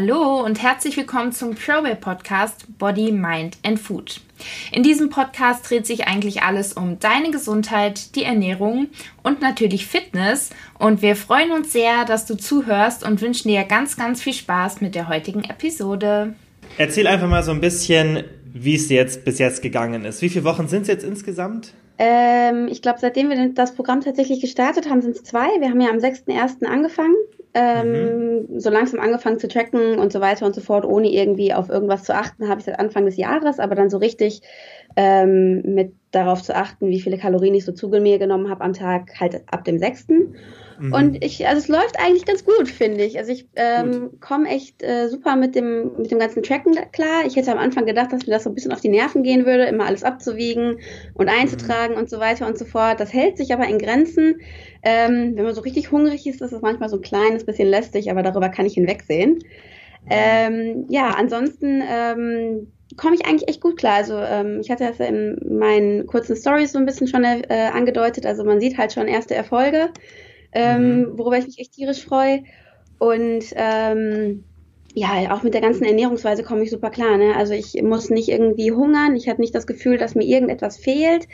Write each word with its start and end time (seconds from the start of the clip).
Hallo 0.00 0.42
und 0.42 0.62
herzlich 0.62 0.96
willkommen 0.96 1.30
zum 1.30 1.54
ProWay 1.54 1.94
Podcast 1.94 2.64
Body, 2.78 3.12
Mind 3.12 3.58
and 3.62 3.78
Food. 3.78 4.22
In 4.72 4.82
diesem 4.82 5.10
Podcast 5.10 5.68
dreht 5.68 5.86
sich 5.86 6.08
eigentlich 6.08 6.42
alles 6.42 6.72
um 6.72 6.98
deine 6.98 7.30
Gesundheit, 7.30 8.16
die 8.16 8.24
Ernährung 8.24 8.88
und 9.22 9.42
natürlich 9.42 9.84
Fitness. 9.84 10.50
Und 10.78 11.02
wir 11.02 11.16
freuen 11.16 11.52
uns 11.52 11.74
sehr, 11.74 12.06
dass 12.06 12.24
du 12.24 12.34
zuhörst 12.34 13.06
und 13.06 13.20
wünschen 13.20 13.48
dir 13.48 13.64
ganz, 13.64 13.98
ganz 13.98 14.22
viel 14.22 14.32
Spaß 14.32 14.80
mit 14.80 14.94
der 14.94 15.06
heutigen 15.10 15.44
Episode. 15.44 16.32
Erzähl 16.78 17.06
einfach 17.06 17.28
mal 17.28 17.42
so 17.42 17.50
ein 17.50 17.60
bisschen, 17.60 18.24
wie 18.54 18.76
es 18.76 18.88
jetzt 18.88 19.26
bis 19.26 19.38
jetzt 19.38 19.60
gegangen 19.60 20.06
ist. 20.06 20.22
Wie 20.22 20.30
viele 20.30 20.46
Wochen 20.46 20.66
sind 20.66 20.82
es 20.82 20.88
jetzt 20.88 21.04
insgesamt? 21.04 21.74
Ähm, 21.98 22.68
ich 22.68 22.80
glaube, 22.80 23.00
seitdem 23.02 23.28
wir 23.28 23.50
das 23.50 23.74
Programm 23.74 24.00
tatsächlich 24.00 24.40
gestartet 24.40 24.88
haben, 24.88 25.02
sind 25.02 25.16
es 25.16 25.24
zwei. 25.24 25.48
Wir 25.60 25.68
haben 25.68 25.80
ja 25.82 25.90
am 25.90 25.98
6.1. 25.98 26.64
angefangen 26.64 27.16
ähm, 27.54 28.46
mhm. 28.48 28.60
so 28.60 28.70
langsam 28.70 29.00
angefangen 29.00 29.38
zu 29.38 29.48
tracken 29.48 29.98
und 29.98 30.12
so 30.12 30.20
weiter 30.20 30.46
und 30.46 30.54
so 30.54 30.60
fort, 30.60 30.84
ohne 30.84 31.10
irgendwie 31.10 31.52
auf 31.52 31.68
irgendwas 31.68 32.04
zu 32.04 32.14
achten, 32.14 32.48
habe 32.48 32.60
ich 32.60 32.66
seit 32.66 32.78
Anfang 32.78 33.06
des 33.06 33.16
Jahres, 33.16 33.58
aber 33.58 33.74
dann 33.74 33.90
so 33.90 33.98
richtig 33.98 34.42
ähm, 34.96 35.62
mit 35.62 35.92
darauf 36.10 36.42
zu 36.42 36.54
achten, 36.54 36.88
wie 36.88 37.00
viele 37.00 37.18
Kalorien 37.18 37.54
ich 37.54 37.64
so 37.64 37.72
zu 37.72 37.88
mir 37.88 38.18
genommen 38.18 38.50
habe 38.50 38.64
am 38.64 38.72
Tag, 38.72 39.20
halt 39.20 39.42
ab 39.50 39.64
dem 39.64 39.78
sechsten. 39.78 40.34
Mhm. 40.80 40.92
Und 40.92 41.24
ich, 41.24 41.46
also 41.46 41.58
es 41.58 41.68
läuft 41.68 42.00
eigentlich 42.00 42.24
ganz 42.24 42.44
gut, 42.44 42.68
finde 42.68 43.04
ich. 43.04 43.18
Also 43.18 43.30
ich 43.30 43.46
ähm, 43.54 44.12
komme 44.20 44.48
echt 44.48 44.82
äh, 44.82 45.08
super 45.08 45.36
mit 45.36 45.54
dem, 45.54 45.92
mit 45.98 46.10
dem 46.10 46.18
ganzen 46.18 46.42
Tracken 46.42 46.74
klar. 46.90 47.24
Ich 47.26 47.36
hätte 47.36 47.52
am 47.52 47.58
Anfang 47.58 47.84
gedacht, 47.84 48.12
dass 48.12 48.26
mir 48.26 48.32
das 48.32 48.44
so 48.44 48.50
ein 48.50 48.54
bisschen 48.54 48.72
auf 48.72 48.80
die 48.80 48.88
Nerven 48.88 49.22
gehen 49.22 49.44
würde, 49.44 49.64
immer 49.64 49.86
alles 49.86 50.02
abzuwiegen 50.02 50.80
und 51.14 51.28
einzutragen 51.28 51.94
mhm. 51.94 52.00
und 52.00 52.10
so 52.10 52.18
weiter 52.18 52.46
und 52.46 52.58
so 52.58 52.64
fort. 52.64 52.98
Das 52.98 53.12
hält 53.12 53.36
sich 53.36 53.52
aber 53.52 53.68
in 53.68 53.78
Grenzen. 53.78 54.40
Ähm, 54.82 55.32
wenn 55.36 55.44
man 55.44 55.54
so 55.54 55.60
richtig 55.60 55.90
hungrig 55.92 56.26
ist, 56.26 56.40
ist 56.40 56.52
es 56.52 56.62
manchmal 56.62 56.88
so 56.88 56.96
ein 56.96 57.02
kleines 57.02 57.39
bisschen 57.46 57.68
lästig, 57.68 58.10
aber 58.10 58.22
darüber 58.22 58.48
kann 58.48 58.66
ich 58.66 58.74
hinwegsehen. 58.74 59.38
Ähm, 60.08 60.86
ja, 60.88 61.10
ansonsten 61.10 61.82
ähm, 61.88 62.72
komme 62.96 63.14
ich 63.14 63.26
eigentlich 63.26 63.48
echt 63.48 63.60
gut 63.60 63.76
klar. 63.76 63.96
Also 63.96 64.18
ähm, 64.18 64.60
ich 64.60 64.70
hatte 64.70 64.84
das 64.84 64.98
in 64.98 65.38
meinen 65.58 66.06
kurzen 66.06 66.36
Stories 66.36 66.72
so 66.72 66.78
ein 66.78 66.86
bisschen 66.86 67.06
schon 67.06 67.24
äh, 67.24 67.70
angedeutet. 67.72 68.26
Also 68.26 68.44
man 68.44 68.60
sieht 68.60 68.78
halt 68.78 68.92
schon 68.92 69.08
erste 69.08 69.34
Erfolge 69.34 69.90
ähm, 70.52 71.00
mhm. 71.00 71.18
worüber 71.18 71.38
ich 71.38 71.46
mich 71.46 71.58
echt 71.58 71.72
tierisch 71.72 72.04
freue. 72.04 72.42
Und 72.98 73.44
ähm, 73.54 74.44
ja, 74.94 75.32
auch 75.32 75.42
mit 75.42 75.54
der 75.54 75.60
ganzen 75.60 75.84
Ernährungsweise 75.84 76.42
komme 76.42 76.64
ich 76.64 76.70
super 76.70 76.90
klar. 76.90 77.16
Ne? 77.16 77.36
Also 77.36 77.52
ich 77.54 77.80
muss 77.82 78.10
nicht 78.10 78.28
irgendwie 78.28 78.72
hungern. 78.72 79.14
Ich 79.14 79.28
habe 79.28 79.40
nicht 79.40 79.54
das 79.54 79.66
Gefühl, 79.66 79.98
dass 79.98 80.14
mir 80.14 80.24
irgendetwas 80.24 80.78
fehlt. 80.78 81.28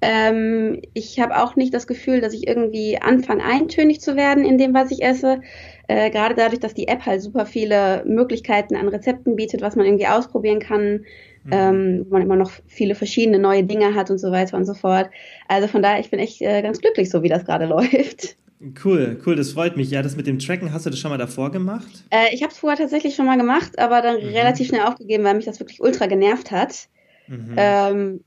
Ähm, 0.00 0.80
ich 0.94 1.20
habe 1.20 1.42
auch 1.42 1.54
nicht 1.56 1.74
das 1.74 1.86
Gefühl, 1.86 2.20
dass 2.20 2.32
ich 2.32 2.48
irgendwie 2.48 2.98
anfange, 3.00 3.44
eintönig 3.44 4.00
zu 4.00 4.16
werden 4.16 4.44
in 4.44 4.58
dem, 4.58 4.72
was 4.72 4.90
ich 4.90 5.02
esse. 5.02 5.42
Äh, 5.86 6.10
Gerade 6.10 6.34
dadurch, 6.34 6.60
dass 6.60 6.74
die 6.74 6.88
App 6.88 7.04
halt 7.04 7.20
super 7.20 7.44
viele 7.44 8.04
Möglichkeiten 8.06 8.74
an 8.74 8.88
Rezepten 8.88 9.36
bietet, 9.36 9.60
was 9.60 9.76
man 9.76 9.84
irgendwie 9.84 10.06
ausprobieren 10.06 10.60
kann, 10.60 11.04
mhm. 11.44 11.52
ähm, 11.52 12.06
wo 12.06 12.14
man 12.14 12.22
immer 12.22 12.36
noch 12.36 12.52
viele 12.66 12.94
verschiedene 12.94 13.38
neue 13.38 13.64
Dinge 13.64 13.94
hat 13.94 14.10
und 14.10 14.18
so 14.18 14.30
weiter 14.30 14.56
und 14.56 14.64
so 14.64 14.74
fort. 14.74 15.10
Also 15.46 15.68
von 15.68 15.82
daher, 15.82 16.00
ich 16.00 16.10
bin 16.10 16.20
echt 16.20 16.40
äh, 16.40 16.62
ganz 16.62 16.80
glücklich, 16.80 17.10
so 17.10 17.22
wie 17.22 17.28
das 17.28 17.44
gerade 17.44 17.66
läuft. 17.66 18.36
Cool, 18.82 19.20
cool, 19.26 19.36
das 19.36 19.52
freut 19.52 19.76
mich. 19.76 19.90
Ja, 19.90 20.02
das 20.02 20.16
mit 20.16 20.26
dem 20.26 20.38
Tracken, 20.38 20.72
hast 20.72 20.86
du 20.86 20.90
das 20.90 20.98
schon 20.98 21.10
mal 21.10 21.18
davor 21.18 21.50
gemacht? 21.50 22.04
Äh, 22.10 22.34
ich 22.34 22.42
habe 22.42 22.52
es 22.52 22.58
vorher 22.58 22.78
tatsächlich 22.78 23.14
schon 23.14 23.26
mal 23.26 23.36
gemacht, 23.36 23.78
aber 23.78 24.00
dann 24.00 24.16
mhm. 24.16 24.28
relativ 24.28 24.68
schnell 24.68 24.82
aufgegeben, 24.82 25.24
weil 25.24 25.34
mich 25.34 25.44
das 25.44 25.60
wirklich 25.60 25.80
ultra 25.80 26.06
genervt 26.06 26.50
hat. 26.50 26.88
Mhm. 27.26 27.54
Ähm, 27.56 28.24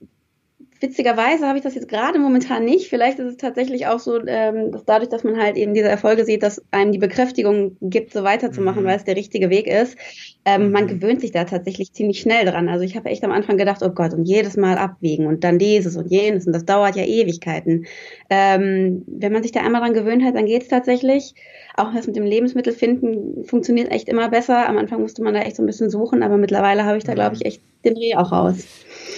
Witzigerweise 0.79 1.47
habe 1.47 1.57
ich 1.57 1.63
das 1.63 1.75
jetzt 1.75 1.87
gerade 1.87 2.19
momentan 2.19 2.63
nicht. 2.63 2.87
Vielleicht 2.87 3.17
ist 3.19 3.25
es 3.25 3.37
tatsächlich 3.37 3.87
auch 3.87 3.99
so, 3.99 4.19
ähm, 4.27 4.71
dass 4.71 4.85
dadurch, 4.85 5.09
dass 5.09 5.23
man 5.23 5.37
halt 5.37 5.57
eben 5.57 5.73
diese 5.73 5.87
Erfolge 5.87 6.23
sieht, 6.23 6.43
dass 6.43 6.61
einem 6.71 6.91
die 6.91 6.99
Bekräftigung 6.99 7.77
gibt, 7.81 8.13
so 8.13 8.23
weiterzumachen, 8.23 8.83
mhm. 8.83 8.87
weil 8.87 8.97
es 8.97 9.03
der 9.03 9.15
richtige 9.15 9.49
Weg 9.49 9.67
ist. 9.67 9.97
Ähm, 10.45 10.71
man 10.71 10.85
mhm. 10.85 10.87
gewöhnt 10.89 11.21
sich 11.21 11.31
da 11.31 11.45
tatsächlich 11.45 11.93
ziemlich 11.93 12.19
schnell 12.19 12.45
dran. 12.45 12.69
Also 12.69 12.83
ich 12.83 12.95
habe 12.95 13.09
echt 13.09 13.23
am 13.23 13.31
Anfang 13.31 13.57
gedacht, 13.57 13.81
oh 13.81 13.89
Gott, 13.89 14.13
und 14.13 14.25
jedes 14.25 14.55
Mal 14.55 14.77
abwägen 14.77 15.25
und 15.25 15.43
dann 15.43 15.57
dieses 15.57 15.97
und 15.97 16.11
jenes 16.11 16.45
und 16.45 16.53
das 16.53 16.65
dauert 16.65 16.95
ja 16.95 17.03
Ewigkeiten. 17.03 17.85
Ähm, 18.29 19.03
wenn 19.07 19.33
man 19.33 19.43
sich 19.43 19.51
da 19.51 19.61
einmal 19.61 19.81
dran 19.81 19.93
gewöhnt 19.93 20.23
hat, 20.23 20.35
dann 20.35 20.45
geht 20.45 20.63
es 20.63 20.67
tatsächlich. 20.67 21.33
Auch 21.75 21.93
das 21.93 22.07
mit 22.07 22.15
dem 22.15 22.25
Lebensmittel 22.25 22.73
finden 22.73 23.43
funktioniert 23.45 23.91
echt 23.91 24.09
immer 24.09 24.29
besser. 24.29 24.67
Am 24.67 24.77
Anfang 24.77 25.01
musste 25.01 25.21
man 25.23 25.33
da 25.33 25.41
echt 25.41 25.55
so 25.55 25.63
ein 25.63 25.67
bisschen 25.67 25.89
suchen, 25.89 26.23
aber 26.23 26.37
mittlerweile 26.37 26.85
habe 26.85 26.97
ich 26.97 27.03
da, 27.03 27.13
glaube 27.13 27.35
ich, 27.35 27.45
echt 27.45 27.61
den 27.85 27.95
Dreh 27.95 28.15
auch 28.15 28.31
raus. 28.31 28.65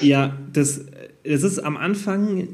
Ja, 0.01 0.37
das 0.53 0.85
es 1.23 1.43
ist 1.43 1.59
am 1.59 1.77
Anfang 1.77 2.47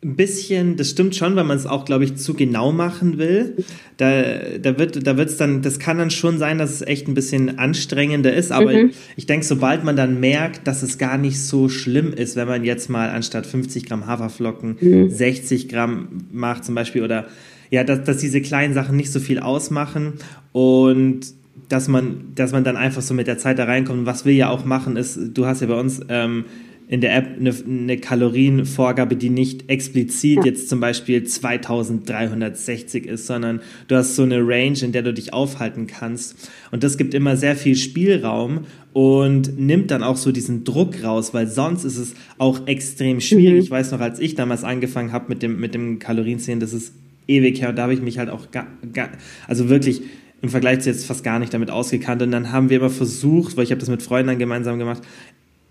ein 0.00 0.14
bisschen, 0.14 0.76
das 0.76 0.90
stimmt 0.90 1.16
schon, 1.16 1.34
weil 1.34 1.42
man 1.42 1.56
es 1.56 1.66
auch, 1.66 1.84
glaube 1.84 2.04
ich, 2.04 2.14
zu 2.16 2.34
genau 2.34 2.70
machen 2.70 3.18
will. 3.18 3.56
Da, 3.96 4.22
da 4.62 4.78
wird 4.78 5.04
da 5.04 5.16
wird's 5.16 5.36
dann, 5.36 5.60
das 5.60 5.80
kann 5.80 5.98
dann 5.98 6.12
schon 6.12 6.38
sein, 6.38 6.58
dass 6.58 6.70
es 6.70 6.82
echt 6.82 7.08
ein 7.08 7.14
bisschen 7.14 7.58
anstrengender 7.58 8.32
ist, 8.32 8.52
aber 8.52 8.72
mhm. 8.72 8.90
ich 9.16 9.26
denke, 9.26 9.44
sobald 9.44 9.82
man 9.82 9.96
dann 9.96 10.20
merkt, 10.20 10.68
dass 10.68 10.84
es 10.84 10.98
gar 10.98 11.18
nicht 11.18 11.40
so 11.40 11.68
schlimm 11.68 12.12
ist, 12.12 12.36
wenn 12.36 12.46
man 12.46 12.64
jetzt 12.64 12.88
mal 12.88 13.10
anstatt 13.10 13.44
50 13.44 13.86
Gramm 13.86 14.06
Haferflocken 14.06 14.76
mhm. 14.80 15.10
60 15.10 15.68
Gramm 15.68 16.26
macht 16.30 16.64
zum 16.64 16.76
Beispiel 16.76 17.02
oder 17.02 17.26
ja, 17.70 17.82
dass, 17.82 18.04
dass 18.04 18.18
diese 18.18 18.40
kleinen 18.40 18.74
Sachen 18.74 18.96
nicht 18.96 19.10
so 19.10 19.18
viel 19.18 19.40
ausmachen 19.40 20.14
und 20.52 21.20
dass 21.68 21.88
man, 21.88 22.32
dass 22.34 22.52
man 22.52 22.64
dann 22.64 22.76
einfach 22.76 23.02
so 23.02 23.14
mit 23.14 23.26
der 23.26 23.36
Zeit 23.36 23.58
da 23.58 23.64
reinkommt. 23.64 24.00
Und 24.00 24.06
was 24.06 24.24
wir 24.24 24.32
ja 24.32 24.48
auch 24.48 24.64
machen, 24.64 24.96
ist, 24.96 25.18
du 25.34 25.44
hast 25.44 25.60
ja 25.60 25.66
bei 25.66 25.78
uns 25.78 26.00
ähm, 26.08 26.44
in 26.88 27.02
der 27.02 27.14
App 27.14 27.36
eine, 27.38 27.54
eine 27.66 27.98
Kalorienvorgabe, 27.98 29.14
die 29.14 29.28
nicht 29.28 29.68
explizit 29.68 30.44
jetzt 30.44 30.70
zum 30.70 30.80
Beispiel 30.80 31.22
2360 31.22 33.06
ist, 33.06 33.26
sondern 33.26 33.60
du 33.88 33.96
hast 33.96 34.16
so 34.16 34.22
eine 34.22 34.38
Range, 34.38 34.78
in 34.80 34.92
der 34.92 35.02
du 35.02 35.12
dich 35.12 35.34
aufhalten 35.34 35.86
kannst. 35.86 36.48
Und 36.70 36.82
das 36.82 36.96
gibt 36.96 37.12
immer 37.12 37.36
sehr 37.36 37.56
viel 37.56 37.76
Spielraum 37.76 38.60
und 38.94 39.58
nimmt 39.58 39.90
dann 39.90 40.02
auch 40.02 40.16
so 40.16 40.32
diesen 40.32 40.64
Druck 40.64 41.04
raus, 41.04 41.34
weil 41.34 41.46
sonst 41.46 41.84
ist 41.84 41.98
es 41.98 42.14
auch 42.38 42.66
extrem 42.66 43.20
schwierig. 43.20 43.54
Mhm. 43.54 43.64
Ich 43.64 43.70
weiß 43.70 43.92
noch, 43.92 44.00
als 44.00 44.18
ich 44.18 44.34
damals 44.34 44.64
angefangen 44.64 45.12
habe 45.12 45.26
mit 45.28 45.42
dem, 45.42 45.60
mit 45.60 45.74
dem 45.74 45.98
Kalorienzählen, 45.98 46.58
das 46.58 46.72
ist 46.72 46.94
ewig 47.26 47.60
her 47.60 47.68
und 47.68 47.76
da 47.76 47.82
habe 47.82 47.92
ich 47.92 48.00
mich 48.00 48.18
halt 48.18 48.30
auch, 48.30 48.50
gar, 48.50 48.66
gar, 48.94 49.10
also 49.46 49.68
wirklich 49.68 50.00
im 50.40 50.48
Vergleich 50.48 50.80
zu 50.80 50.88
jetzt 50.88 51.04
fast 51.04 51.24
gar 51.24 51.38
nicht 51.38 51.52
damit 51.52 51.70
ausgekannt. 51.70 52.22
Und 52.22 52.30
dann 52.30 52.52
haben 52.52 52.70
wir 52.70 52.78
immer 52.78 52.90
versucht, 52.90 53.56
weil 53.56 53.64
ich 53.64 53.70
habe 53.70 53.80
das 53.80 53.88
mit 53.88 54.02
Freunden 54.02 54.28
dann 54.28 54.38
gemeinsam 54.38 54.78
gemacht, 54.78 55.02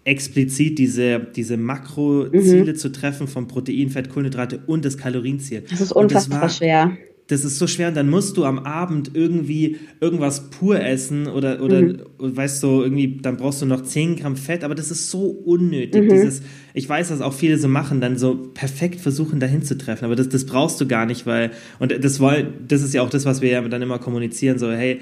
explizit 0.07 0.79
diese, 0.79 1.19
diese 1.35 1.57
Makroziele 1.57 2.71
mhm. 2.71 2.75
zu 2.75 2.91
treffen 2.91 3.27
von 3.27 3.47
Protein, 3.47 3.89
Fett, 3.89 4.09
Kohlenhydrate 4.09 4.61
und 4.65 4.85
das 4.85 4.97
Kalorienziel. 4.97 5.63
Das 5.69 5.81
ist 5.81 5.91
unfassbar 5.91 6.41
das 6.41 6.49
war, 6.53 6.57
schwer. 6.57 6.97
Das 7.27 7.43
ist 7.43 7.57
so 7.57 7.67
schwer 7.67 7.89
und 7.89 7.97
dann 7.97 8.09
musst 8.09 8.37
du 8.37 8.45
am 8.45 8.59
Abend 8.59 9.11
irgendwie 9.13 9.75
irgendwas 9.99 10.49
pur 10.49 10.79
essen 10.79 11.27
oder, 11.27 11.61
oder 11.61 11.81
mhm. 11.81 11.99
weißt 12.19 12.63
du, 12.63 12.83
irgendwie, 12.83 13.17
dann 13.21 13.35
brauchst 13.35 13.61
du 13.61 13.65
noch 13.65 13.83
10 13.83 14.15
Gramm 14.15 14.37
Fett, 14.37 14.63
aber 14.63 14.75
das 14.75 14.91
ist 14.91 15.11
so 15.11 15.27
unnötig. 15.27 16.03
Mhm. 16.03 16.09
Dieses, 16.09 16.41
ich 16.73 16.87
weiß, 16.87 17.09
dass 17.09 17.19
auch 17.19 17.33
viele 17.33 17.57
so 17.57 17.67
machen, 17.67 17.99
dann 17.99 18.17
so 18.17 18.35
perfekt 18.53 19.01
versuchen, 19.01 19.41
dahin 19.41 19.61
zu 19.63 19.77
treffen, 19.77 20.05
aber 20.05 20.15
das, 20.15 20.29
das 20.29 20.45
brauchst 20.45 20.79
du 20.79 20.87
gar 20.87 21.05
nicht, 21.05 21.25
weil, 21.25 21.51
und 21.79 22.01
das, 22.01 22.21
wollen, 22.21 22.53
das 22.65 22.81
ist 22.81 22.93
ja 22.93 23.01
auch 23.01 23.09
das, 23.09 23.25
was 23.25 23.41
wir 23.41 23.49
ja 23.49 23.61
dann 23.67 23.81
immer 23.81 23.99
kommunizieren, 23.99 24.57
so, 24.57 24.71
hey, 24.71 25.01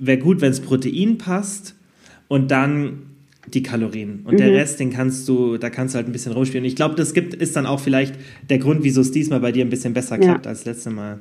wäre 0.00 0.18
gut, 0.18 0.40
wenn 0.40 0.50
es 0.50 0.58
Protein 0.58 1.18
passt 1.18 1.76
und 2.26 2.50
dann 2.50 3.09
die 3.48 3.62
Kalorien. 3.62 4.20
Und 4.24 4.34
mhm. 4.34 4.38
der 4.38 4.52
Rest, 4.52 4.80
den 4.80 4.90
kannst 4.90 5.28
du, 5.28 5.56
da 5.56 5.70
kannst 5.70 5.94
du 5.94 5.96
halt 5.96 6.06
ein 6.06 6.12
bisschen 6.12 6.32
rumspielen. 6.32 6.64
Ich 6.64 6.76
glaube, 6.76 6.94
das 6.94 7.14
gibt, 7.14 7.34
ist 7.34 7.56
dann 7.56 7.66
auch 7.66 7.80
vielleicht 7.80 8.14
der 8.48 8.58
Grund, 8.58 8.84
wieso 8.84 9.00
es 9.00 9.10
diesmal 9.10 9.40
bei 9.40 9.52
dir 9.52 9.64
ein 9.64 9.70
bisschen 9.70 9.94
besser 9.94 10.18
klappt 10.18 10.46
ja. 10.46 10.50
als 10.50 10.64
letztes 10.64 10.92
Mal. 10.92 11.20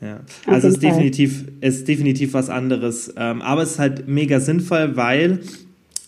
Ja. 0.00 0.20
Also 0.46 0.68
es 0.68 0.74
ist 0.74 0.82
definitiv, 0.82 1.44
ist 1.60 1.88
definitiv 1.88 2.34
was 2.34 2.50
anderes. 2.50 3.12
Ähm, 3.16 3.40
aber 3.42 3.62
es 3.62 3.72
ist 3.72 3.78
halt 3.78 4.06
mega 4.08 4.40
sinnvoll, 4.40 4.96
weil 4.96 5.40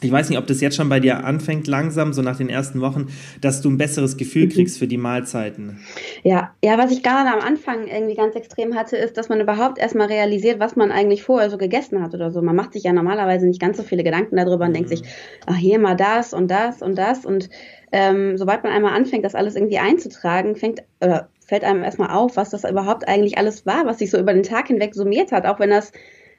ich 0.03 0.13
weiß 0.13 0.29
nicht, 0.29 0.39
ob 0.39 0.47
das 0.47 0.61
jetzt 0.61 0.77
schon 0.77 0.91
bei 0.91 1.01
dir 1.01 1.25
anfängt, 1.25 1.67
langsam, 1.67 2.13
so 2.13 2.21
nach 2.21 2.37
den 2.37 2.51
ersten 2.51 2.83
Wochen, 2.83 3.09
dass 3.41 3.63
du 3.63 3.71
ein 3.71 3.79
besseres 3.79 4.19
Gefühl 4.19 4.45
mhm. 4.45 4.51
kriegst 4.51 4.79
für 4.79 4.87
die 4.87 4.99
Mahlzeiten. 4.99 5.79
Ja, 6.23 6.53
ja, 6.63 6.77
was 6.77 6.91
ich 6.91 7.03
gerade 7.03 7.31
am 7.31 7.41
Anfang 7.41 7.87
irgendwie 7.87 8.15
ganz 8.15 8.35
extrem 8.35 8.75
hatte, 8.75 8.97
ist, 8.97 9.17
dass 9.17 9.31
man 9.31 9.41
überhaupt 9.41 9.79
erstmal 9.79 10.09
realisiert, 10.09 10.61
was 10.61 10.77
man 10.77 10.93
eigentlich 10.93 11.23
vorher 11.23 11.49
so 11.49 11.57
gegessen 11.57 12.03
hat 12.03 12.15
oder 12.15 12.31
so. 12.31 12.43
Man 12.43 12.57
macht 12.57 12.75
sich 12.75 12.83
ja 12.83 12.93
normalerweise 12.93 13.47
nicht 13.47 13.61
ganz 13.61 13.79
so 13.79 13.83
viele 13.83 14.05
Gedanken 14.05 14.37
darüber 14.37 14.65
und 14.65 14.71
mhm. 14.71 14.75
denkt 14.75 14.91
sich, 14.91 15.03
ach, 15.47 15.57
hier 15.57 15.79
mal 15.79 15.97
das 15.97 16.35
und 16.35 16.51
das 16.51 16.83
und 16.83 16.97
das. 16.97 17.25
Und 17.25 17.49
ähm, 17.91 18.37
sobald 18.37 18.65
man 18.65 18.73
einmal 18.73 18.95
anfängt, 18.95 19.25
das 19.25 19.35
alles 19.35 19.57
irgendwie 19.57 19.79
einzutragen, 19.79 20.57
fängt, 20.57 20.83
oder 21.01 21.31
fällt 21.47 21.65
einem 21.65 21.83
erstmal 21.83 22.11
auf, 22.11 22.37
was 22.37 22.51
das 22.51 22.65
überhaupt 22.65 23.09
eigentlich 23.09 23.39
alles 23.39 23.65
war, 23.65 23.87
was 23.87 23.99
sich 23.99 24.11
so 24.11 24.19
über 24.19 24.35
den 24.35 24.43
Tag 24.43 24.67
hinweg 24.67 24.95
summiert 24.95 25.33
hat, 25.33 25.47
auch 25.47 25.59
wenn 25.59 25.71
das 25.71 25.93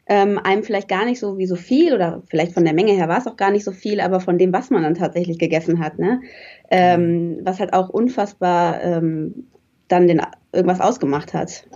ähm, 0.10 0.40
einem 0.42 0.64
vielleicht 0.64 0.88
gar 0.88 1.06
nicht 1.06 1.20
so 1.20 1.38
wie 1.38 1.46
so 1.46 1.56
viel 1.56 1.94
oder 1.94 2.24
vielleicht 2.28 2.54
von 2.54 2.64
der 2.64 2.74
Menge 2.74 2.94
her 2.94 3.10
war 3.10 3.18
es 3.18 3.28
auch 3.28 3.36
gar 3.36 3.52
nicht 3.52 3.64
so 3.64 3.72
viel, 3.72 4.00
aber 4.00 4.20
von 4.20 4.38
dem, 4.38 4.54
was 4.54 4.70
man 4.70 4.84
dann 4.84 4.96
tatsächlich 4.96 5.38
gegessen 5.38 5.80
hat, 5.80 6.00
ne? 6.00 6.22
Ähm, 6.70 7.40
was 7.44 7.60
halt 7.60 7.74
auch 7.74 7.90
unfassbar 7.90 8.82
ähm, 8.84 9.48
dann 9.88 10.08
den, 10.08 10.22
irgendwas 10.52 10.82
ausgemacht 10.82 11.34
hat. 11.34 11.68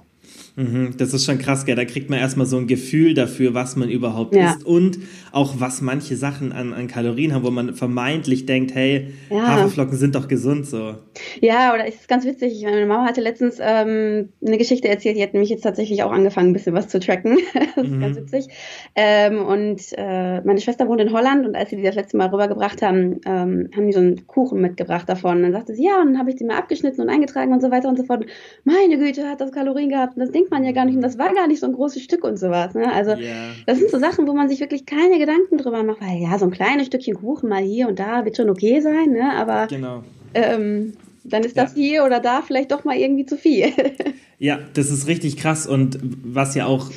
Mhm, 0.56 0.96
das 0.98 1.14
ist 1.14 1.26
schon 1.26 1.38
krass, 1.38 1.66
gell? 1.66 1.76
Da 1.76 1.86
kriegt 1.86 2.10
man 2.10 2.20
erstmal 2.20 2.46
so 2.46 2.58
ein 2.58 2.68
Gefühl 2.68 3.14
dafür, 3.14 3.54
was 3.54 3.76
man 3.76 3.90
überhaupt 3.90 4.36
ja. 4.36 4.52
isst 4.52 4.66
und 4.66 5.00
auch 5.32 5.60
was 5.60 5.82
manche 5.82 6.16
Sachen 6.18 6.52
an, 6.52 6.74
an 6.74 6.88
Kalorien 6.88 7.34
haben, 7.34 7.46
wo 7.46 7.52
man 7.52 7.74
vermeintlich 7.74 8.46
denkt, 8.46 8.76
hey, 8.76 9.14
ja. 9.30 9.48
Haferflocken 9.48 9.98
sind 9.98 10.16
doch 10.16 10.28
gesund 10.28 10.66
so. 10.66 10.96
Ja, 11.40 11.74
oder 11.74 11.88
ist 11.88 12.08
ganz 12.08 12.26
witzig. 12.26 12.64
Meine 12.64 12.86
Mama 12.86 13.06
hatte 13.06 13.22
letztens 13.22 13.60
ähm, 13.62 14.30
eine 14.46 14.58
Geschichte 14.58 14.90
erzählt, 14.90 15.18
die 15.18 15.24
hat 15.24 15.34
nämlich 15.34 15.50
jetzt 15.50 15.62
tatsächlich 15.62 16.04
auch 16.04 16.12
angefangen, 16.12 16.50
ein 16.50 16.54
bisschen 16.54 16.76
was 16.76 16.90
zu 16.90 17.00
tracken. 17.00 17.38
das 17.76 17.86
ist 17.86 17.92
mhm. 17.92 18.02
ganz 18.02 18.18
witzig. 18.18 18.48
Ähm, 18.96 19.46
und 19.46 19.82
äh, 19.98 20.42
meine 20.42 20.60
Schwester 20.60 20.88
wohnt 20.88 21.02
in 21.02 21.14
Holland 21.14 21.46
und 21.46 21.56
als 21.56 21.70
sie 21.70 21.78
die 21.78 21.84
das 21.84 21.96
letzte 21.96 22.18
Mal 22.18 22.28
rübergebracht 22.28 22.82
haben, 22.82 23.22
ähm, 23.26 23.70
haben 23.76 23.88
die 23.88 23.94
so 23.94 24.00
einen 24.00 24.28
Kuchen 24.28 24.60
mitgebracht 24.60 25.08
davon. 25.08 25.38
Und 25.38 25.44
dann 25.44 25.54
sagte 25.54 25.74
sie, 25.76 25.86
ja, 25.86 26.02
und 26.02 26.08
dann 26.08 26.20
habe 26.20 26.30
ich 26.30 26.36
die 26.36 26.44
mal 26.44 26.58
abgeschnitten 26.58 27.02
und 27.02 27.10
eingetragen 27.10 27.54
und 27.54 27.62
so 27.62 27.72
weiter 27.72 27.88
und 27.88 27.98
so 27.98 28.04
fort. 28.04 28.26
Meine 28.64 28.98
Güte, 28.98 29.30
hat 29.30 29.40
das 29.40 29.52
Kalorien 29.52 29.90
gehabt. 29.90 30.16
Und 30.16 30.20
das 30.20 30.32
denkt 30.42 30.52
man 30.52 30.64
ja 30.64 30.72
gar 30.72 30.86
nicht. 30.86 30.96
Und 30.96 31.02
das 31.02 31.18
war 31.18 31.34
gar 31.34 31.48
nicht 31.48 31.60
so 31.60 31.68
ein 31.68 31.74
großes 31.74 32.02
Stück 32.02 32.24
und 32.24 32.38
sowas. 32.38 32.74
Ne? 32.74 32.92
Also 32.92 33.12
yeah. 33.12 33.52
das 33.66 33.78
sind 33.78 33.92
so 33.92 34.00
Sachen, 34.00 34.28
wo 34.28 34.34
man 34.34 34.50
sich 34.50 34.60
wirklich 34.60 34.86
keine 34.86 35.20
Gedanken 35.20 35.58
drüber 35.58 35.84
macht. 35.84 36.02
Weil 36.02 36.22
ja, 36.22 36.38
so 36.38 36.46
ein 36.46 36.52
kleines 36.52 36.88
Stückchen 36.88 37.16
Kuchen 37.16 37.50
mal 37.50 37.62
hier 37.62 37.88
und 37.88 38.00
da 38.00 38.26
wird 38.26 38.38
schon 38.38 38.50
okay 38.50 38.82
sein. 38.82 39.12
Ne? 39.12 39.34
Aber 39.36 39.68
genau. 39.68 40.04
ähm, 40.34 40.94
dann 41.24 41.44
ist 41.44 41.58
das 41.58 41.76
ja. 41.76 41.82
hier 41.82 42.04
oder 42.04 42.20
da 42.20 42.42
vielleicht 42.42 42.72
doch 42.72 42.84
mal 42.84 42.98
irgendwie 42.98 43.26
zu 43.26 43.38
viel. 43.38 43.72
ja, 44.40 44.60
das 44.74 44.90
ist 44.90 45.08
richtig 45.08 45.38
krass. 45.38 45.68
Und 45.68 46.00
was 46.02 46.56
ja 46.56 46.66
auch 46.66 46.90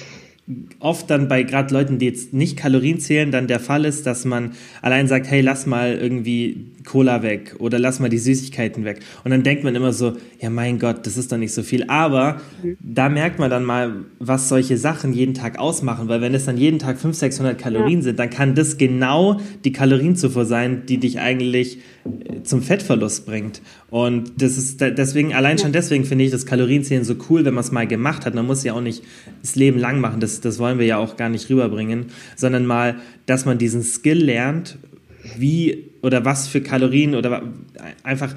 oft 0.79 1.09
dann 1.09 1.29
bei 1.29 1.43
gerade 1.43 1.73
Leuten, 1.73 1.99
die 1.99 2.07
jetzt 2.07 2.35
nicht 2.35 2.57
Kalorien 2.57 3.01
zählen, 3.01 3.31
dann 3.31 3.47
der 3.47 3.61
Fall 3.61 3.85
ist, 3.87 4.07
dass 4.07 4.25
man 4.25 4.53
allein 4.83 5.09
sagt, 5.09 5.27
hey, 5.27 5.41
lass 5.41 5.65
mal 5.65 5.95
irgendwie 5.95 6.67
Cola 6.85 7.23
weg 7.23 7.57
oder 7.59 7.79
lass 7.79 7.99
mal 7.99 8.11
die 8.11 8.19
Süßigkeiten 8.19 8.85
weg. 8.85 9.01
Und 9.25 9.31
dann 9.31 9.43
denkt 9.43 9.65
man 9.65 9.75
immer 9.75 9.93
so, 9.93 10.15
ja 10.41 10.51
mein 10.51 10.79
Gott, 10.79 11.07
das 11.07 11.17
ist 11.17 11.33
doch 11.33 11.39
nicht 11.39 11.55
so 11.55 11.63
viel. 11.63 11.85
Aber 11.85 12.41
mhm. 12.63 12.77
da 12.81 13.09
merkt 13.09 13.39
man 13.39 13.51
dann 13.51 13.65
mal, 13.65 14.05
was 14.19 14.49
solche 14.51 14.77
Sachen 14.77 15.15
jeden 15.15 15.33
Tag 15.33 15.59
ausmachen, 15.59 16.09
weil 16.09 16.21
wenn 16.21 16.35
es 16.35 16.45
dann 16.45 16.59
jeden 16.59 16.79
Tag 16.79 16.97
500, 16.97 17.17
600 17.17 17.59
Kalorien 17.59 18.01
ja. 18.01 18.05
sind, 18.05 18.19
dann 18.19 18.29
kann 18.29 18.55
das 18.55 18.77
genau 18.77 19.41
die 19.65 19.73
Kalorienzufuhr 19.73 20.45
sein, 20.45 20.83
die 20.87 20.99
dich 20.99 21.21
eigentlich 21.21 21.79
äh, 22.05 22.43
zum 22.43 22.61
Fettverlust 22.61 23.25
bringt. 23.25 23.63
Und 23.89 24.43
das 24.43 24.59
ist 24.59 24.81
deswegen, 24.81 25.35
allein 25.35 25.57
schon 25.59 25.73
deswegen 25.73 26.05
finde 26.05 26.25
ich 26.25 26.31
das 26.31 26.45
Kalorienzählen 26.45 27.05
so 27.05 27.15
cool, 27.31 27.45
wenn 27.45 27.55
man 27.55 27.65
es 27.65 27.73
mal 27.73 27.87
gemacht 27.87 28.27
hat. 28.27 28.35
Man 28.35 28.45
muss 28.47 28.65
ja 28.65 28.75
auch 28.75 28.81
nicht 28.81 29.03
das 29.41 29.57
Leben 29.57 29.79
lang 29.79 30.01
machen, 30.01 30.21
das, 30.21 30.34
das 30.41 30.59
wollen 30.59 30.79
wir 30.79 30.87
ja 30.87 30.99
auch 30.99 31.17
gar 31.17 31.29
nicht 31.29 31.49
rüberbringen, 31.51 32.07
sondern 32.37 32.67
mal, 32.67 32.97
dass 33.27 33.45
man 33.45 33.59
diesen 33.59 33.83
Skill 33.83 34.25
lernt, 34.25 34.79
wie 35.37 35.91
oder 36.03 36.25
was 36.25 36.49
für 36.49 36.61
Kalorien 36.61 37.15
oder 37.15 37.43
einfach 38.03 38.35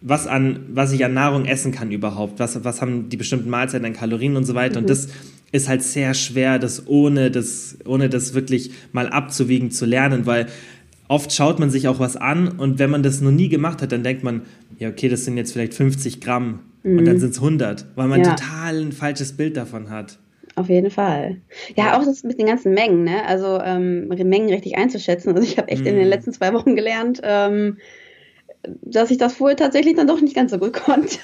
was 0.00 0.26
an 0.26 0.60
was 0.68 0.92
ich 0.92 1.04
an 1.04 1.14
Nahrung 1.14 1.46
essen 1.46 1.72
kann 1.72 1.90
überhaupt, 1.90 2.38
was, 2.38 2.62
was 2.62 2.80
haben 2.80 3.08
die 3.08 3.16
bestimmten 3.16 3.50
Mahlzeiten 3.50 3.86
an 3.86 3.94
Kalorien 3.94 4.36
und 4.36 4.44
so 4.44 4.54
weiter. 4.54 4.80
Mhm. 4.80 4.84
Und 4.84 4.90
das 4.90 5.08
ist 5.50 5.68
halt 5.68 5.82
sehr 5.82 6.14
schwer, 6.14 6.58
das 6.58 6.86
ohne 6.86 7.30
das, 7.30 7.78
ohne 7.84 8.08
das 8.08 8.34
wirklich 8.34 8.72
mal 8.92 9.08
abzuwiegen 9.08 9.70
zu 9.70 9.86
lernen, 9.86 10.26
weil 10.26 10.46
oft 11.08 11.32
schaut 11.32 11.58
man 11.58 11.70
sich 11.70 11.88
auch 11.88 11.98
was 12.00 12.16
an 12.16 12.48
und 12.48 12.78
wenn 12.78 12.90
man 12.90 13.02
das 13.02 13.20
noch 13.20 13.30
nie 13.30 13.48
gemacht 13.48 13.80
hat, 13.80 13.92
dann 13.92 14.02
denkt 14.02 14.24
man, 14.24 14.42
ja, 14.78 14.88
okay, 14.88 15.08
das 15.08 15.24
sind 15.24 15.36
jetzt 15.36 15.52
vielleicht 15.52 15.74
50 15.74 16.20
Gramm 16.20 16.60
mhm. 16.82 16.98
und 16.98 17.04
dann 17.04 17.20
sind 17.20 17.30
es 17.30 17.38
100, 17.38 17.86
weil 17.94 18.08
man 18.08 18.20
ja. 18.20 18.34
total 18.34 18.80
ein 18.80 18.92
falsches 18.92 19.32
Bild 19.32 19.56
davon 19.56 19.90
hat. 19.90 20.18
Auf 20.56 20.68
jeden 20.68 20.90
Fall. 20.90 21.38
Ja, 21.76 21.98
auch 21.98 22.04
das 22.04 22.22
mit 22.22 22.38
den 22.38 22.46
ganzen 22.46 22.74
Mengen, 22.74 23.04
ne? 23.04 23.26
Also 23.26 23.60
ähm, 23.60 24.08
Mengen 24.08 24.48
richtig 24.50 24.76
einzuschätzen. 24.76 25.34
Also 25.34 25.42
ich 25.42 25.58
habe 25.58 25.68
echt 25.68 25.84
mm. 25.84 25.88
in 25.88 25.94
den 25.96 26.04
mhm. 26.04 26.10
letzten 26.10 26.32
zwei 26.32 26.52
Wochen 26.52 26.76
gelernt, 26.76 27.20
ähm, 27.24 27.78
dass 28.82 29.10
ich 29.10 29.18
das 29.18 29.34
vorher 29.34 29.56
tatsächlich 29.56 29.96
dann 29.96 30.06
doch 30.06 30.20
nicht 30.20 30.36
ganz 30.36 30.52
so 30.52 30.58
gut 30.58 30.72
konnte. 30.84 31.18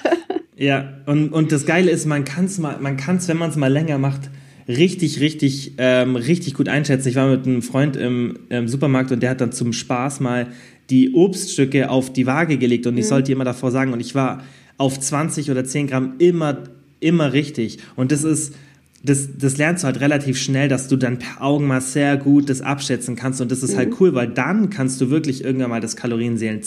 Ja, 0.57 0.93
und, 1.05 1.29
und 1.29 1.51
das 1.51 1.65
Geile 1.65 1.91
ist, 1.91 2.05
man 2.05 2.25
kann 2.25 2.45
es 2.45 2.59
mal, 2.59 2.77
man 2.79 2.97
kann 2.97 3.17
es, 3.17 3.27
wenn 3.27 3.37
man 3.37 3.49
es 3.49 3.55
mal 3.55 3.71
länger 3.71 3.97
macht, 3.97 4.29
richtig, 4.67 5.19
richtig, 5.21 5.73
ähm, 5.77 6.15
richtig 6.15 6.53
gut 6.53 6.67
einschätzen. 6.67 7.07
Ich 7.07 7.15
war 7.15 7.29
mit 7.29 7.45
einem 7.45 7.61
Freund 7.61 7.95
im, 7.95 8.39
im, 8.49 8.67
Supermarkt 8.67 9.11
und 9.11 9.23
der 9.23 9.31
hat 9.31 9.41
dann 9.41 9.51
zum 9.51 9.73
Spaß 9.73 10.19
mal 10.19 10.47
die 10.89 11.13
Obststücke 11.13 11.89
auf 11.89 12.11
die 12.11 12.27
Waage 12.27 12.57
gelegt 12.57 12.85
und 12.85 12.97
ich 12.97 13.05
mhm. 13.05 13.09
sollte 13.09 13.31
immer 13.31 13.45
davor 13.45 13.71
sagen, 13.71 13.93
und 13.93 14.01
ich 14.01 14.13
war 14.13 14.43
auf 14.77 14.99
20 14.99 15.51
oder 15.51 15.63
10 15.63 15.87
Gramm 15.87 16.15
immer, 16.19 16.63
immer 16.99 17.33
richtig. 17.33 17.79
Und 17.95 18.11
das 18.11 18.23
ist 18.23 18.53
das, 19.03 19.29
das 19.35 19.57
lernst 19.57 19.83
du 19.83 19.87
halt 19.87 19.99
relativ 19.99 20.37
schnell, 20.37 20.67
dass 20.67 20.87
du 20.87 20.95
dann 20.95 21.17
per 21.17 21.41
Augenmaß 21.41 21.93
sehr 21.93 22.17
gut 22.17 22.49
das 22.49 22.61
abschätzen 22.61 23.15
kannst. 23.15 23.41
Und 23.41 23.51
das 23.51 23.63
ist 23.63 23.75
halt 23.75 23.89
mhm. 23.89 23.93
halt 23.93 24.01
cool, 24.01 24.13
weil 24.13 24.27
dann 24.27 24.69
kannst 24.69 25.01
du 25.01 25.09
wirklich 25.09 25.43
irgendwann 25.43 25.71
mal 25.71 25.81
das 25.81 25.95
Kalorienzählen 25.95 26.61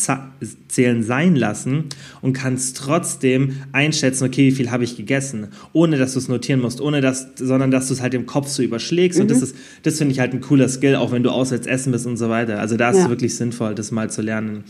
zählen 0.67 1.03
sein 1.05 1.37
lassen 1.37 1.85
und 2.23 2.33
kannst 2.33 2.77
trotzdem 2.77 3.57
einschätzen, 3.71 4.25
okay, 4.25 4.49
wie 4.49 4.53
viel 4.53 4.73
habe 4.73 4.83
ich 4.83 4.97
gegessen, 4.97 5.49
ohne 5.73 5.97
dass 5.97 6.15
du 6.15 6.19
es 6.19 6.27
notieren 6.27 6.61
musst, 6.61 6.81
ohne 6.81 7.01
dass, 7.01 7.29
sondern 7.37 7.71
dass 7.71 7.87
du 7.87 7.95
es 7.95 8.03
halt 8.03 8.15
im 8.15 8.27
Kopf 8.27 8.49
so 8.49 8.65
überschlägst. 8.65 9.19
Mhm. 9.19 9.23
Und 9.23 9.31
das 9.31 9.39
mhm. 9.39 9.45
ist, 9.45 9.57
das 9.85 9.99
finde 9.99 10.13
ich 10.13 10.19
halt 10.19 10.33
ein 10.33 10.41
cooler 10.41 10.69
Skill, 10.69 10.97
auch 10.97 11.13
wenn 11.13 11.23
du 11.23 11.31
auswärts 11.31 11.69
essen 11.69 11.93
bist 11.93 12.05
und 12.07 12.17
so 12.17 12.31
weiter. 12.31 12.59
Also 12.59 12.77
da 12.77 12.91
ist 12.91 12.97
ja. 12.97 13.05
es 13.05 13.09
wirklich 13.09 13.37
sinnvoll, 13.37 13.77
das 13.77 13.93
mal 13.93 14.11
zu 14.11 14.23
lernen. 14.23 14.65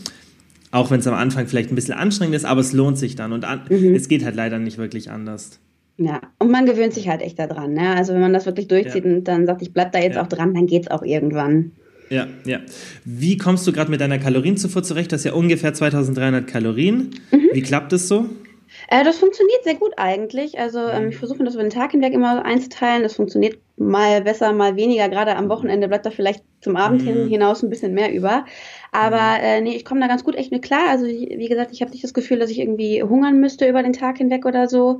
Auch 0.69 0.91
wenn 0.91 0.99
es 0.99 1.07
am 1.07 1.15
Anfang 1.15 1.47
vielleicht 1.47 1.71
ein 1.71 1.75
bisschen 1.75 1.95
anstrengend 1.95 2.35
ist, 2.35 2.45
aber 2.45 2.61
es 2.61 2.73
lohnt 2.73 2.99
sich 2.99 3.15
dann. 3.15 3.31
Und 3.31 3.43
an, 3.43 3.61
mhm. 3.69 3.95
es 3.95 4.07
geht 4.07 4.23
halt 4.23 4.35
leider 4.35 4.59
nicht 4.59 4.77
wirklich 4.77 5.09
anders. 5.09 5.59
Ja, 5.97 6.21
und 6.39 6.51
man 6.51 6.65
gewöhnt 6.65 6.93
sich 6.93 7.07
halt 7.07 7.21
echt 7.21 7.39
daran. 7.39 7.73
Ne? 7.73 7.95
Also 7.95 8.13
wenn 8.13 8.21
man 8.21 8.33
das 8.33 8.45
wirklich 8.45 8.67
durchzieht 8.67 9.05
ja. 9.05 9.11
und 9.11 9.23
dann 9.25 9.45
sagt, 9.45 9.61
ich 9.61 9.71
bleib 9.71 9.93
da 9.93 9.99
jetzt 9.99 10.15
ja. 10.15 10.23
auch 10.23 10.27
dran, 10.27 10.53
dann 10.53 10.67
geht's 10.67 10.89
auch 10.89 11.03
irgendwann. 11.03 11.71
Ja, 12.09 12.27
ja. 12.45 12.59
Wie 13.03 13.37
kommst 13.37 13.65
du 13.65 13.71
gerade 13.71 13.89
mit 13.89 14.01
deiner 14.01 14.19
Kalorienzufuhr 14.19 14.83
zurecht? 14.83 15.11
Das 15.11 15.21
ist 15.21 15.25
ja 15.25 15.33
ungefähr 15.33 15.73
2300 15.73 16.45
Kalorien. 16.47 17.11
Mhm. 17.31 17.49
Wie 17.53 17.61
klappt 17.61 17.93
das 17.93 18.07
so? 18.07 18.25
Äh, 18.89 19.03
das 19.03 19.17
funktioniert 19.17 19.63
sehr 19.63 19.75
gut 19.75 19.93
eigentlich. 19.97 20.59
Also 20.59 20.79
ähm, 20.79 21.09
ich 21.09 21.17
versuche 21.17 21.43
das 21.43 21.55
über 21.55 21.63
den 21.63 21.71
Tag 21.71 21.91
hinweg 21.91 22.13
immer 22.13 22.45
einzuteilen. 22.45 23.03
Das 23.03 23.15
funktioniert 23.15 23.57
mal 23.77 24.21
besser, 24.21 24.53
mal 24.53 24.75
weniger. 24.75 25.09
Gerade 25.09 25.35
am 25.35 25.49
Wochenende 25.49 25.87
bleibt 25.87 26.05
da 26.05 26.11
vielleicht 26.11 26.43
zum 26.61 26.75
Abend 26.75 27.03
mhm. 27.03 27.27
hinaus 27.27 27.63
ein 27.63 27.69
bisschen 27.69 27.93
mehr 27.93 28.13
über. 28.13 28.45
Aber 28.91 29.17
mhm. 29.17 29.43
äh, 29.43 29.61
nee, 29.61 29.75
ich 29.75 29.85
komme 29.85 30.01
da 30.01 30.07
ganz 30.07 30.23
gut 30.23 30.35
echt 30.35 30.51
mit 30.51 30.63
klar. 30.63 30.89
Also 30.89 31.05
wie 31.05 31.47
gesagt, 31.47 31.71
ich 31.71 31.81
habe 31.81 31.91
nicht 31.91 32.03
das 32.03 32.13
Gefühl, 32.13 32.39
dass 32.39 32.51
ich 32.51 32.59
irgendwie 32.59 33.01
hungern 33.01 33.39
müsste 33.39 33.67
über 33.67 33.81
den 33.81 33.93
Tag 33.93 34.17
hinweg 34.17 34.45
oder 34.45 34.67
so. 34.67 34.99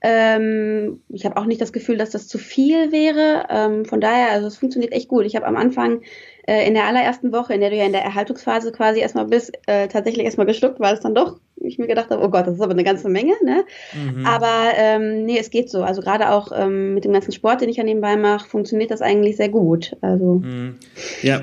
Ähm, 0.00 1.02
ich 1.08 1.24
habe 1.24 1.36
auch 1.36 1.44
nicht 1.44 1.60
das 1.60 1.72
Gefühl, 1.72 1.96
dass 1.96 2.10
das 2.10 2.28
zu 2.28 2.38
viel 2.38 2.92
wäre. 2.92 3.46
Ähm, 3.50 3.84
von 3.84 4.00
daher, 4.00 4.30
also 4.30 4.46
es 4.46 4.58
funktioniert 4.58 4.92
echt 4.92 5.08
gut. 5.08 5.24
Ich 5.24 5.36
habe 5.36 5.46
am 5.46 5.56
Anfang 5.56 6.02
äh, 6.48 6.66
in 6.66 6.72
der 6.72 6.86
allerersten 6.86 7.30
Woche, 7.30 7.52
in 7.52 7.60
der 7.60 7.68
du 7.68 7.76
ja 7.76 7.84
in 7.84 7.92
der 7.92 8.02
Erhaltungsphase 8.02 8.72
quasi 8.72 9.00
erstmal 9.00 9.26
bist, 9.26 9.52
äh, 9.66 9.86
tatsächlich 9.88 10.24
erstmal 10.24 10.46
geschluckt, 10.46 10.80
weil 10.80 10.94
es 10.94 11.00
dann 11.00 11.14
doch 11.14 11.36
ich 11.60 11.76
mir 11.76 11.88
gedacht 11.88 12.10
habe, 12.10 12.22
oh 12.22 12.28
Gott, 12.28 12.46
das 12.46 12.54
ist 12.54 12.60
aber 12.60 12.72
eine 12.72 12.84
ganze 12.84 13.08
Menge, 13.08 13.32
ne? 13.44 13.64
Mhm. 13.92 14.24
Aber 14.24 14.72
ähm, 14.76 15.26
nee, 15.26 15.36
es 15.38 15.50
geht 15.50 15.68
so. 15.68 15.82
Also 15.82 16.00
gerade 16.00 16.30
auch 16.30 16.52
ähm, 16.54 16.94
mit 16.94 17.04
dem 17.04 17.12
ganzen 17.12 17.32
Sport, 17.32 17.60
den 17.60 17.68
ich 17.68 17.76
ja 17.76 17.84
nebenbei 17.84 18.16
mache, 18.16 18.48
funktioniert 18.48 18.92
das 18.92 19.02
eigentlich 19.02 19.36
sehr 19.36 19.48
gut. 19.48 19.96
Also 20.00 20.36
mhm. 20.44 20.76
ja, 21.20 21.42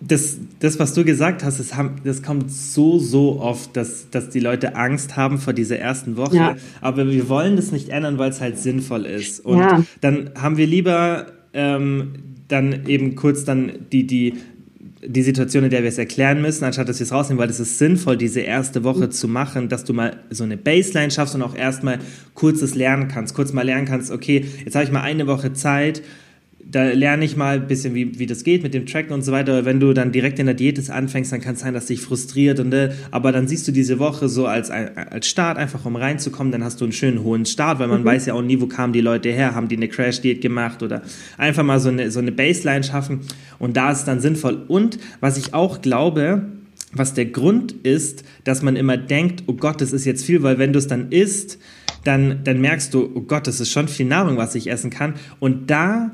das, 0.00 0.38
das, 0.58 0.78
was 0.78 0.94
du 0.94 1.04
gesagt 1.04 1.44
hast, 1.44 1.60
das, 1.60 1.76
haben, 1.76 2.00
das 2.04 2.22
kommt 2.22 2.50
so, 2.50 2.98
so 2.98 3.38
oft, 3.40 3.76
dass, 3.76 4.10
dass 4.10 4.30
die 4.30 4.40
Leute 4.40 4.76
Angst 4.76 5.16
haben 5.16 5.38
vor 5.38 5.52
dieser 5.52 5.78
ersten 5.78 6.16
Woche. 6.16 6.36
Ja. 6.36 6.56
Aber 6.80 7.06
wir 7.06 7.28
wollen 7.28 7.56
das 7.56 7.70
nicht 7.70 7.90
ändern, 7.90 8.18
weil 8.18 8.30
es 8.30 8.40
halt 8.40 8.58
sinnvoll 8.58 9.04
ist. 9.04 9.44
Und 9.44 9.58
ja. 9.58 9.84
dann 10.00 10.30
haben 10.40 10.56
wir 10.56 10.66
lieber 10.66 11.26
ähm, 11.52 12.39
dann 12.50 12.86
eben 12.86 13.16
kurz 13.16 13.44
dann 13.44 13.72
die, 13.92 14.06
die 14.06 14.34
die 15.02 15.22
Situation, 15.22 15.64
in 15.64 15.70
der 15.70 15.82
wir 15.82 15.88
es 15.88 15.98
erklären 15.98 16.42
müssen, 16.42 16.64
anstatt 16.64 16.88
dass 16.88 16.98
wir 16.98 17.04
es 17.04 17.12
rausnehmen, 17.12 17.40
weil 17.40 17.48
es 17.48 17.58
ist 17.58 17.78
sinnvoll, 17.78 18.16
diese 18.16 18.40
erste 18.40 18.84
Woche 18.84 19.08
zu 19.08 19.28
machen, 19.28 19.68
dass 19.68 19.84
du 19.84 19.94
mal 19.94 20.18
so 20.28 20.44
eine 20.44 20.58
Baseline 20.58 21.10
schaffst 21.10 21.34
und 21.34 21.42
auch 21.42 21.56
erstmal 21.56 22.00
kurzes 22.34 22.74
lernen 22.74 23.08
kannst, 23.08 23.34
kurz 23.34 23.52
mal 23.52 23.64
lernen 23.64 23.86
kannst, 23.86 24.10
okay, 24.10 24.44
jetzt 24.62 24.74
habe 24.74 24.84
ich 24.84 24.92
mal 24.92 25.00
eine 25.00 25.26
Woche 25.26 25.54
Zeit, 25.54 26.02
da 26.70 26.84
lerne 26.84 27.24
ich 27.24 27.36
mal 27.36 27.56
ein 27.56 27.66
bisschen, 27.66 27.94
wie, 27.94 28.18
wie 28.18 28.26
das 28.26 28.44
geht 28.44 28.62
mit 28.62 28.74
dem 28.74 28.86
Tracken 28.86 29.12
und 29.12 29.22
so 29.22 29.32
weiter. 29.32 29.64
Wenn 29.64 29.80
du 29.80 29.92
dann 29.92 30.12
direkt 30.12 30.38
in 30.38 30.46
der 30.46 30.54
Diät 30.54 30.88
anfängst, 30.88 31.32
dann 31.32 31.40
kann 31.40 31.54
es 31.54 31.60
sein, 31.60 31.74
dass 31.74 31.86
dich 31.86 32.00
frustriert. 32.00 32.60
Und, 32.60 32.72
äh, 32.72 32.92
aber 33.10 33.32
dann 33.32 33.48
siehst 33.48 33.66
du 33.66 33.72
diese 33.72 33.98
Woche 33.98 34.28
so 34.28 34.46
als, 34.46 34.70
als 34.70 35.26
Start, 35.26 35.58
einfach 35.58 35.84
um 35.84 35.96
reinzukommen, 35.96 36.52
dann 36.52 36.62
hast 36.62 36.80
du 36.80 36.84
einen 36.84 36.92
schönen 36.92 37.24
hohen 37.24 37.44
Start, 37.44 37.80
weil 37.80 37.88
man 37.88 38.02
mhm. 38.02 38.06
weiß 38.06 38.26
ja 38.26 38.34
auch 38.34 38.42
nie, 38.42 38.60
wo 38.60 38.66
kamen 38.66 38.92
die 38.92 39.00
Leute 39.00 39.30
her, 39.30 39.54
haben 39.54 39.68
die 39.68 39.76
eine 39.76 39.88
Crash-Diät 39.88 40.40
gemacht 40.40 40.82
oder 40.82 41.02
einfach 41.38 41.64
mal 41.64 41.80
so 41.80 41.88
eine, 41.88 42.10
so 42.10 42.20
eine 42.20 42.30
Baseline 42.30 42.84
schaffen. 42.84 43.20
Und 43.58 43.76
da 43.76 43.90
ist 43.90 44.00
es 44.00 44.04
dann 44.04 44.20
sinnvoll. 44.20 44.64
Und 44.68 44.98
was 45.18 45.38
ich 45.38 45.54
auch 45.54 45.82
glaube, 45.82 46.42
was 46.92 47.14
der 47.14 47.26
Grund 47.26 47.72
ist, 47.72 48.24
dass 48.44 48.62
man 48.62 48.76
immer 48.76 48.96
denkt, 48.96 49.44
oh 49.46 49.54
Gott, 49.54 49.80
das 49.80 49.92
ist 49.92 50.04
jetzt 50.04 50.24
viel, 50.24 50.42
weil 50.42 50.58
wenn 50.58 50.72
du 50.72 50.78
es 50.78 50.86
dann 50.86 51.10
isst, 51.10 51.58
dann, 52.04 52.44
dann 52.44 52.60
merkst 52.60 52.94
du, 52.94 53.10
oh 53.14 53.20
Gott, 53.22 53.46
das 53.46 53.60
ist 53.60 53.70
schon 53.70 53.88
viel 53.88 54.06
Nahrung, 54.06 54.36
was 54.36 54.54
ich 54.54 54.70
essen 54.70 54.90
kann. 54.90 55.14
Und 55.38 55.70
da 55.70 56.12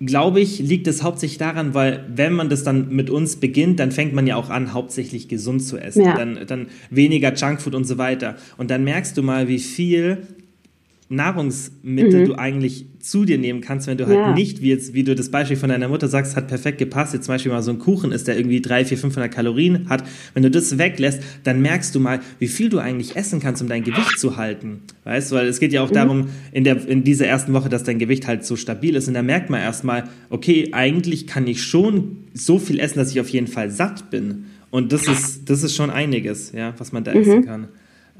glaube 0.00 0.40
ich, 0.40 0.60
liegt 0.60 0.86
es 0.86 1.02
hauptsächlich 1.02 1.38
daran, 1.38 1.74
weil 1.74 2.04
wenn 2.14 2.32
man 2.32 2.48
das 2.48 2.62
dann 2.62 2.88
mit 2.90 3.10
uns 3.10 3.36
beginnt, 3.36 3.80
dann 3.80 3.90
fängt 3.90 4.12
man 4.12 4.26
ja 4.26 4.36
auch 4.36 4.50
an, 4.50 4.72
hauptsächlich 4.72 5.28
gesund 5.28 5.62
zu 5.62 5.78
essen. 5.78 6.04
Ja. 6.04 6.16
Dann, 6.16 6.38
dann 6.46 6.66
weniger 6.90 7.34
Junkfood 7.34 7.74
und 7.74 7.84
so 7.84 7.98
weiter. 7.98 8.36
Und 8.56 8.70
dann 8.70 8.84
merkst 8.84 9.16
du 9.16 9.22
mal, 9.22 9.48
wie 9.48 9.58
viel 9.58 10.18
Nahrungsmittel 11.08 12.20
mhm. 12.20 12.24
du 12.26 12.34
eigentlich 12.38 12.86
zu 13.00 13.24
dir 13.24 13.38
nehmen 13.38 13.60
kannst, 13.60 13.86
wenn 13.86 13.98
du 13.98 14.06
halt 14.06 14.16
ja. 14.16 14.34
nicht, 14.34 14.62
wie, 14.62 14.70
jetzt, 14.70 14.94
wie 14.94 15.04
du 15.04 15.14
das 15.14 15.30
Beispiel 15.30 15.56
von 15.56 15.68
deiner 15.68 15.88
Mutter 15.88 16.08
sagst, 16.08 16.36
hat 16.36 16.48
perfekt 16.48 16.78
gepasst, 16.78 17.14
jetzt 17.14 17.26
zum 17.26 17.34
Beispiel 17.34 17.52
mal 17.52 17.62
so 17.62 17.70
ein 17.70 17.78
Kuchen 17.78 18.12
ist, 18.12 18.28
der 18.28 18.36
irgendwie 18.36 18.60
300, 18.60 18.88
400, 18.88 19.00
500 19.00 19.32
Kalorien 19.32 19.88
hat, 19.88 20.04
wenn 20.34 20.42
du 20.42 20.50
das 20.50 20.78
weglässt, 20.78 21.22
dann 21.44 21.62
merkst 21.62 21.94
du 21.94 22.00
mal, 22.00 22.20
wie 22.38 22.48
viel 22.48 22.68
du 22.68 22.78
eigentlich 22.78 23.16
essen 23.16 23.40
kannst, 23.40 23.62
um 23.62 23.68
dein 23.68 23.84
Gewicht 23.84 24.18
zu 24.18 24.36
halten. 24.36 24.82
Weißt 25.04 25.30
du, 25.30 25.36
weil 25.36 25.46
es 25.46 25.60
geht 25.60 25.72
ja 25.72 25.82
auch 25.82 25.90
mhm. 25.90 25.94
darum, 25.94 26.28
in, 26.52 26.64
der, 26.64 26.86
in 26.88 27.04
dieser 27.04 27.26
ersten 27.26 27.52
Woche, 27.52 27.68
dass 27.68 27.84
dein 27.84 27.98
Gewicht 27.98 28.26
halt 28.26 28.44
so 28.44 28.56
stabil 28.56 28.96
ist 28.96 29.08
und 29.08 29.14
da 29.14 29.22
merkt 29.22 29.50
man 29.50 29.60
erstmal, 29.60 30.04
okay, 30.30 30.70
eigentlich 30.72 31.26
kann 31.26 31.46
ich 31.46 31.62
schon 31.62 32.18
so 32.34 32.58
viel 32.58 32.80
essen, 32.80 32.98
dass 32.98 33.10
ich 33.10 33.20
auf 33.20 33.28
jeden 33.28 33.46
Fall 33.46 33.70
satt 33.70 34.10
bin. 34.10 34.46
Und 34.70 34.92
das 34.92 35.06
ist, 35.08 35.48
das 35.48 35.62
ist 35.62 35.74
schon 35.74 35.90
einiges, 35.90 36.52
ja, 36.52 36.74
was 36.78 36.92
man 36.92 37.04
da 37.04 37.14
mhm. 37.14 37.20
essen 37.20 37.46
kann. 37.46 37.68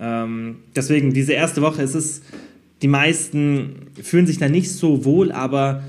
Ähm, 0.00 0.56
deswegen, 0.76 1.12
diese 1.12 1.32
erste 1.32 1.60
Woche 1.60 1.82
ist 1.82 1.94
es, 1.94 2.22
die 2.82 2.88
meisten 2.88 3.88
fühlen 4.00 4.26
sich 4.26 4.38
da 4.38 4.48
nicht 4.48 4.70
so 4.72 5.04
wohl, 5.04 5.32
aber 5.32 5.82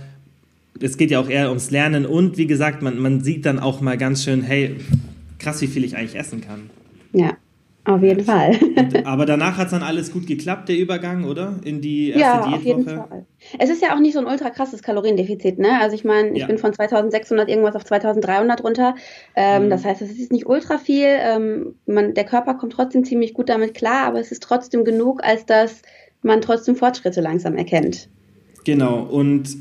es 0.81 0.97
geht 0.97 1.11
ja 1.11 1.19
auch 1.19 1.29
eher 1.29 1.49
ums 1.49 1.71
Lernen 1.71 2.05
und 2.05 2.37
wie 2.37 2.47
gesagt, 2.47 2.81
man, 2.81 2.97
man 2.99 3.21
sieht 3.21 3.45
dann 3.45 3.59
auch 3.59 3.81
mal 3.81 3.97
ganz 3.97 4.23
schön, 4.23 4.41
hey, 4.41 4.77
krass, 5.37 5.61
wie 5.61 5.67
viel 5.67 5.83
ich 5.83 5.95
eigentlich 5.95 6.15
essen 6.15 6.41
kann. 6.41 6.69
Ja, 7.11 7.37
auf 7.85 8.03
jeden 8.03 8.23
Fall. 8.23 8.55
Und, 8.75 9.05
aber 9.05 9.25
danach 9.25 9.57
hat 9.57 9.65
es 9.65 9.71
dann 9.71 9.81
alles 9.81 10.11
gut 10.11 10.27
geklappt, 10.27 10.69
der 10.69 10.77
Übergang, 10.77 11.23
oder? 11.23 11.55
In 11.63 11.81
die 11.81 12.11
erste 12.11 12.21
ja, 12.21 12.35
Diätwoche? 12.35 12.57
Auf 12.57 12.65
jeden 12.65 12.85
Fall. 12.85 13.25
Es 13.57 13.69
ist 13.69 13.81
ja 13.81 13.95
auch 13.95 13.99
nicht 13.99 14.13
so 14.13 14.19
ein 14.19 14.27
ultra 14.27 14.49
krasses 14.51 14.83
Kaloriendefizit, 14.83 15.57
ne? 15.57 15.79
Also 15.81 15.95
ich 15.95 16.03
meine, 16.03 16.31
ich 16.33 16.41
ja. 16.41 16.47
bin 16.47 16.57
von 16.57 16.73
2600 16.73 17.49
irgendwas 17.49 17.75
auf 17.75 17.85
2300 17.85 18.63
runter. 18.63 18.95
Ähm, 19.35 19.65
mhm. 19.65 19.69
Das 19.69 19.85
heißt, 19.85 20.01
es 20.01 20.11
ist 20.11 20.31
nicht 20.31 20.45
ultra 20.45 20.77
viel. 20.77 21.07
Ähm, 21.07 21.75
man, 21.87 22.13
der 22.13 22.25
Körper 22.25 22.55
kommt 22.55 22.73
trotzdem 22.73 23.03
ziemlich 23.03 23.33
gut 23.33 23.49
damit 23.49 23.73
klar, 23.73 24.05
aber 24.05 24.19
es 24.19 24.31
ist 24.31 24.43
trotzdem 24.43 24.83
genug, 24.83 25.23
als 25.23 25.45
dass 25.45 25.81
man 26.21 26.41
trotzdem 26.41 26.75
Fortschritte 26.75 27.21
langsam 27.21 27.55
erkennt. 27.55 28.09
Genau, 28.65 29.01
und 29.01 29.55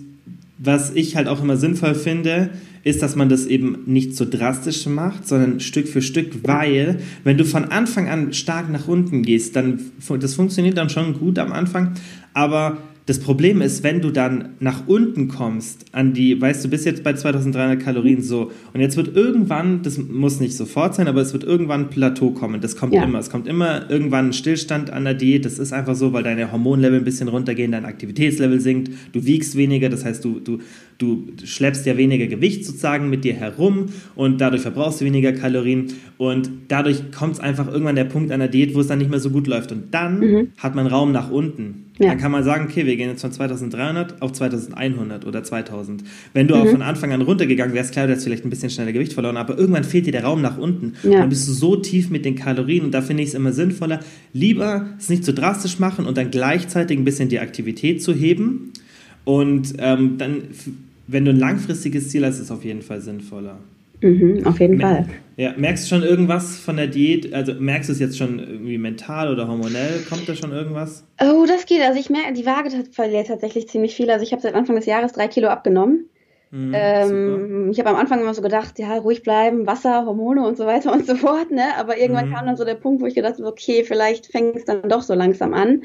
was 0.59 0.91
ich 0.95 1.17
halt 1.17 1.29
auch 1.29 1.43
immer 1.43 1.57
sinnvoll 1.57 1.95
finde, 1.95 2.51
ist, 2.85 3.03
dass 3.03 3.17
man 3.17 3.29
das 3.29 3.47
eben 3.47 3.83
nicht 3.87 4.17
so 4.17 4.25
drastisch 4.29 4.87
macht, 4.87 5.27
sondern 5.27 5.61
Stück 5.61 5.89
für 5.89 6.03
Stück, 6.03 6.47
weil 6.47 7.01
wenn 7.23 7.37
du 7.37 7.45
von 7.45 7.67
Anfang 7.67 8.09
an 8.09 8.33
stark 8.33 8.71
nach 8.71 8.89
unten 8.89 9.23
gehst, 9.23 9.57
dann 9.57 9.81
das 10.21 10.35
funktioniert 10.35 10.77
dann 10.77 10.91
schon 10.91 11.19
gut 11.19 11.39
am 11.39 11.53
Anfang, 11.53 11.95
aber 12.35 12.79
das 13.09 13.21
Problem 13.21 13.63
ist, 13.63 13.83
wenn 13.83 14.03
du 14.03 14.11
dann 14.11 14.51
nach 14.61 14.87
unten 14.87 15.29
kommst, 15.29 15.87
an 15.93 16.13
die, 16.13 16.39
weißt 16.39 16.63
du, 16.63 16.69
bist 16.69 16.85
jetzt 16.85 17.03
bei 17.03 17.15
2300 17.15 17.83
Kalorien 17.83 18.21
so, 18.21 18.53
und 18.75 18.83
jetzt 18.83 18.99
wird 18.99 19.17
irgendwann, 19.17 19.81
das 19.83 19.97
muss 19.97 20.41
nicht 20.41 20.55
sofort 20.55 20.95
sein, 20.95 21.09
aber 21.09 21.23
es 21.23 21.33
wird 21.33 21.43
irgendwann 21.43 21.85
ein 21.85 21.89
Plateau 21.89 22.33
kommen. 22.33 22.61
Das 22.61 22.77
kommt 22.77 22.93
ja. 22.93 23.03
immer. 23.03 23.19
Es 23.19 23.31
kommt 23.31 23.49
immer 23.49 23.91
irgendwann 23.91 24.27
ein 24.27 24.33
Stillstand 24.35 24.91
an 24.91 25.05
der 25.05 25.15
Diät. 25.15 25.47
Das 25.47 25.59
ist 25.59 25.73
einfach 25.73 25.95
so, 25.95 26.13
weil 26.13 26.23
deine 26.23 26.53
Hormonlevel 26.53 26.99
ein 26.99 27.05
bisschen 27.05 27.29
runtergehen, 27.29 27.73
dein 27.73 27.87
Aktivitätslevel 27.87 28.61
sinkt, 28.61 28.91
du 29.13 29.25
wiegst 29.25 29.57
weniger, 29.57 29.89
das 29.89 30.05
heißt, 30.05 30.23
du, 30.23 30.41
du, 30.41 30.59
du 30.99 31.29
schleppst 31.45 31.87
ja 31.87 31.97
weniger 31.97 32.27
Gewicht 32.27 32.67
sozusagen 32.67 33.09
mit 33.09 33.25
dir 33.25 33.33
herum 33.33 33.87
und 34.17 34.43
dadurch 34.43 34.61
verbrauchst 34.61 35.01
du 35.01 35.07
weniger 35.07 35.33
Kalorien 35.33 35.87
und 36.19 36.51
dadurch 36.69 37.11
kommt 37.11 37.35
es 37.35 37.41
einfach 37.41 37.69
irgendwann 37.73 37.97
der 37.97 38.05
Punkt 38.05 38.33
an 38.33 38.41
der 38.41 38.49
Diät, 38.49 38.75
wo 38.75 38.81
es 38.81 38.89
dann 38.89 38.99
nicht 38.99 39.11
mehr 39.11 39.21
so 39.21 39.31
gut 39.31 39.47
läuft. 39.47 39.73
Und 39.73 39.95
dann 39.95 40.21
mhm. 40.21 40.49
hat 40.59 40.75
man 40.75 40.87
Raum 40.87 41.11
nach 41.13 41.31
unten. 41.31 41.87
Ja. 41.99 42.09
Dann 42.09 42.19
kann 42.19 42.31
man 42.31 42.45
sagen, 42.45 42.67
okay, 42.69 42.87
wir 42.87 42.97
gehen 42.97 43.09
jetzt 43.11 43.23
von 43.23 43.33
2300 43.33 44.23
auf 44.23 44.33
2100 44.33 45.27
oder 45.27 45.43
2000. 45.43 46.05
Wenn 46.33 46.47
du 46.47 46.55
mhm. 46.55 46.61
auch 46.61 46.69
von 46.69 46.83
Anfang 46.83 47.13
an 47.13 47.23
runtergegangen 47.23 47.75
wärst, 47.75 47.93
klar, 47.93 48.07
du 48.07 48.13
hättest 48.13 48.27
vielleicht 48.27 48.45
ein 48.45 48.51
bisschen 48.51 48.71
schneller 48.71 48.93
Gewicht 48.93 49.13
verloren, 49.13 49.37
aber 49.37 49.59
irgendwann 49.59 49.85
fehlt 49.85 50.07
dir 50.07 50.13
der 50.13 50.25
Raum 50.25 50.41
nach 50.41 50.59
unten. 50.59 50.95
Ja. 51.03 51.21
dann 51.21 51.29
bist 51.29 51.49
du 51.49 51.53
so 51.53 51.77
tief 51.77 52.11
mit 52.11 52.25
den 52.25 52.37
Kalorien 52.37 52.85
und 52.85 52.93
da 52.93 53.03
finde 53.03 53.23
ich 53.23 53.31
es 53.31 53.35
immer 53.35 53.53
sinnvoller, 53.53 54.01
lieber 54.33 54.87
es 54.99 55.09
nicht 55.09 55.25
so 55.25 55.33
drastisch 55.33 55.79
machen 55.79 56.07
und 56.07 56.17
dann 56.17 56.31
gleichzeitig 56.31 56.97
ein 56.99 57.05
bisschen 57.05 57.29
die 57.29 57.41
Aktivität 57.41 58.03
zu 58.03 58.15
heben. 58.15 58.73
Und 59.25 59.75
ähm, 59.79 60.19
dann, 60.19 60.43
wenn 61.07 61.25
du 61.25 61.33
ein 61.33 61.39
langfristiges 61.39 62.09
Ziel 62.11 62.25
hast, 62.25 62.37
ist 62.37 62.43
es 62.43 62.51
auf 62.51 62.65
jeden 62.65 62.83
Fall 62.83 63.01
sinnvoller. 63.01 63.59
Mhm, 64.01 64.47
auf 64.47 64.61
jeden 64.61 64.77
Mer 64.77 64.87
Fall. 64.87 65.07
Ja, 65.37 65.55
merkst 65.57 65.85
du 65.85 65.95
schon 65.95 66.03
irgendwas 66.03 66.59
von 66.59 66.77
der 66.77 66.89
Diät? 66.89 67.33
Also 67.33 67.55
merkst 67.55 67.89
du 67.89 67.93
es 67.93 68.01
jetzt 68.01 68.19
schon 68.19 68.41
irgendwie 68.41 68.77
mental 68.77 69.33
oder 69.33 69.47
hormonell? 69.47 70.01
Kommt 70.09 70.29
da 70.29 70.35
schon 70.35 70.51
irgendwas? 70.51 71.05
Oh, 71.21 71.45
das 71.47 71.65
geht. 71.67 71.81
Also 71.81 72.01
ich 72.01 72.11
merke, 72.11 72.33
die 72.33 72.45
Waage 72.45 72.71
verliert 72.91 73.29
tatsächlich 73.29 73.69
ziemlich 73.69 73.95
viel. 73.95 74.11
Also 74.11 74.25
ich 74.25 74.33
habe 74.33 74.43
seit 74.43 74.55
Anfang 74.55 74.75
des 74.75 74.87
Jahres 74.87 75.13
drei 75.13 75.29
Kilo 75.29 75.49
abgenommen. 75.49 76.09
Mhm, 76.51 76.73
ähm, 76.75 77.71
ich 77.71 77.79
habe 77.79 77.91
am 77.91 77.97
Anfang 77.97 78.21
immer 78.21 78.33
so 78.33 78.41
gedacht, 78.41 78.79
ja, 78.79 78.97
ruhig 78.97 79.23
bleiben, 79.23 79.67
Wasser, 79.67 80.07
Hormone 80.07 80.47
und 80.47 80.57
so 80.57 80.65
weiter 80.65 80.93
und 80.95 81.07
so 81.07 81.15
fort, 81.15 81.51
ne? 81.51 81.77
Aber 81.77 81.99
irgendwann 81.99 82.31
mhm. 82.31 82.35
kam 82.35 82.47
dann 82.47 82.57
so 82.57 82.65
der 82.65 82.75
Punkt, 82.75 83.03
wo 83.03 83.07
ich 83.07 83.15
gedacht 83.15 83.35
habe, 83.35 83.47
okay, 83.47 83.85
vielleicht 83.85 84.27
fängt 84.27 84.57
es 84.57 84.65
dann 84.65 84.89
doch 84.89 85.03
so 85.03 85.15
langsam 85.15 85.53
an. 85.53 85.83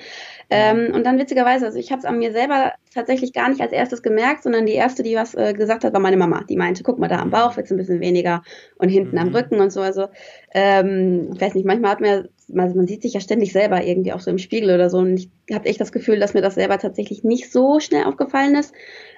Ähm, 0.49 0.93
und 0.93 1.05
dann 1.05 1.19
witzigerweise, 1.19 1.65
also 1.65 1.79
ich 1.79 1.91
habe 1.91 1.99
es 1.99 2.05
an 2.05 2.19
mir 2.19 2.31
selber 2.31 2.73
tatsächlich 2.93 3.33
gar 3.33 3.49
nicht 3.49 3.61
als 3.61 3.71
erstes 3.71 4.01
gemerkt, 4.01 4.43
sondern 4.43 4.65
die 4.65 4.73
erste, 4.73 5.03
die 5.03 5.15
was 5.15 5.35
äh, 5.35 5.53
gesagt 5.53 5.83
hat, 5.83 5.93
war 5.93 5.99
meine 5.99 6.17
Mama. 6.17 6.43
Die 6.47 6.57
meinte, 6.57 6.83
guck 6.83 6.99
mal, 6.99 7.07
da 7.07 7.19
am 7.19 7.31
Bauch 7.31 7.57
wird 7.57 7.65
es 7.65 7.71
ein 7.71 7.77
bisschen 7.77 7.99
weniger 7.99 8.43
und 8.77 8.89
hinten 8.89 9.15
mhm. 9.15 9.21
am 9.21 9.35
Rücken 9.35 9.59
und 9.59 9.71
so. 9.71 9.81
Also 9.81 10.07
ähm, 10.53 11.31
ich 11.33 11.41
weiß 11.41 11.55
nicht, 11.55 11.65
manchmal 11.65 11.91
hat 11.91 12.01
man, 12.01 12.29
also 12.57 12.75
man 12.75 12.87
sieht 12.87 13.01
sich 13.01 13.13
ja 13.13 13.19
ständig 13.19 13.51
selber 13.53 13.83
irgendwie 13.83 14.13
auch 14.13 14.19
so 14.19 14.31
im 14.31 14.37
Spiegel 14.37 14.73
oder 14.73 14.89
so. 14.89 14.97
Und 14.97 15.17
ich 15.17 15.29
habe 15.53 15.65
echt 15.65 15.81
das 15.81 15.91
Gefühl, 15.91 16.19
dass 16.19 16.33
mir 16.33 16.41
das 16.41 16.55
selber 16.55 16.77
tatsächlich 16.77 17.23
nicht 17.23 17.51
so 17.51 17.79
schnell 17.79 18.03
aufgefallen 18.05 18.55
ist. 18.55 18.73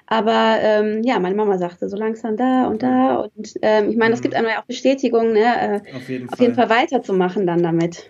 Aber 0.07 0.57
ähm, 0.61 1.01
ja, 1.03 1.19
meine 1.19 1.35
Mama 1.35 1.57
sagte 1.57 1.89
so 1.89 1.97
langsam 1.97 2.37
da 2.37 2.67
und 2.67 2.83
da. 2.83 3.15
Und 3.15 3.53
ähm, 3.61 3.89
ich 3.89 3.97
meine, 3.97 4.13
es 4.13 4.19
mhm. 4.19 4.23
gibt 4.23 4.35
einem 4.35 4.47
ja 4.47 4.61
auch 4.61 4.65
Bestätigung, 4.65 5.33
ne, 5.33 5.43
äh, 5.43 5.95
auf, 5.95 6.09
jeden, 6.09 6.29
auf 6.29 6.39
jeden 6.39 6.55
Fall 6.55 6.69
weiterzumachen 6.69 7.47
dann 7.47 7.63
damit. 7.63 8.09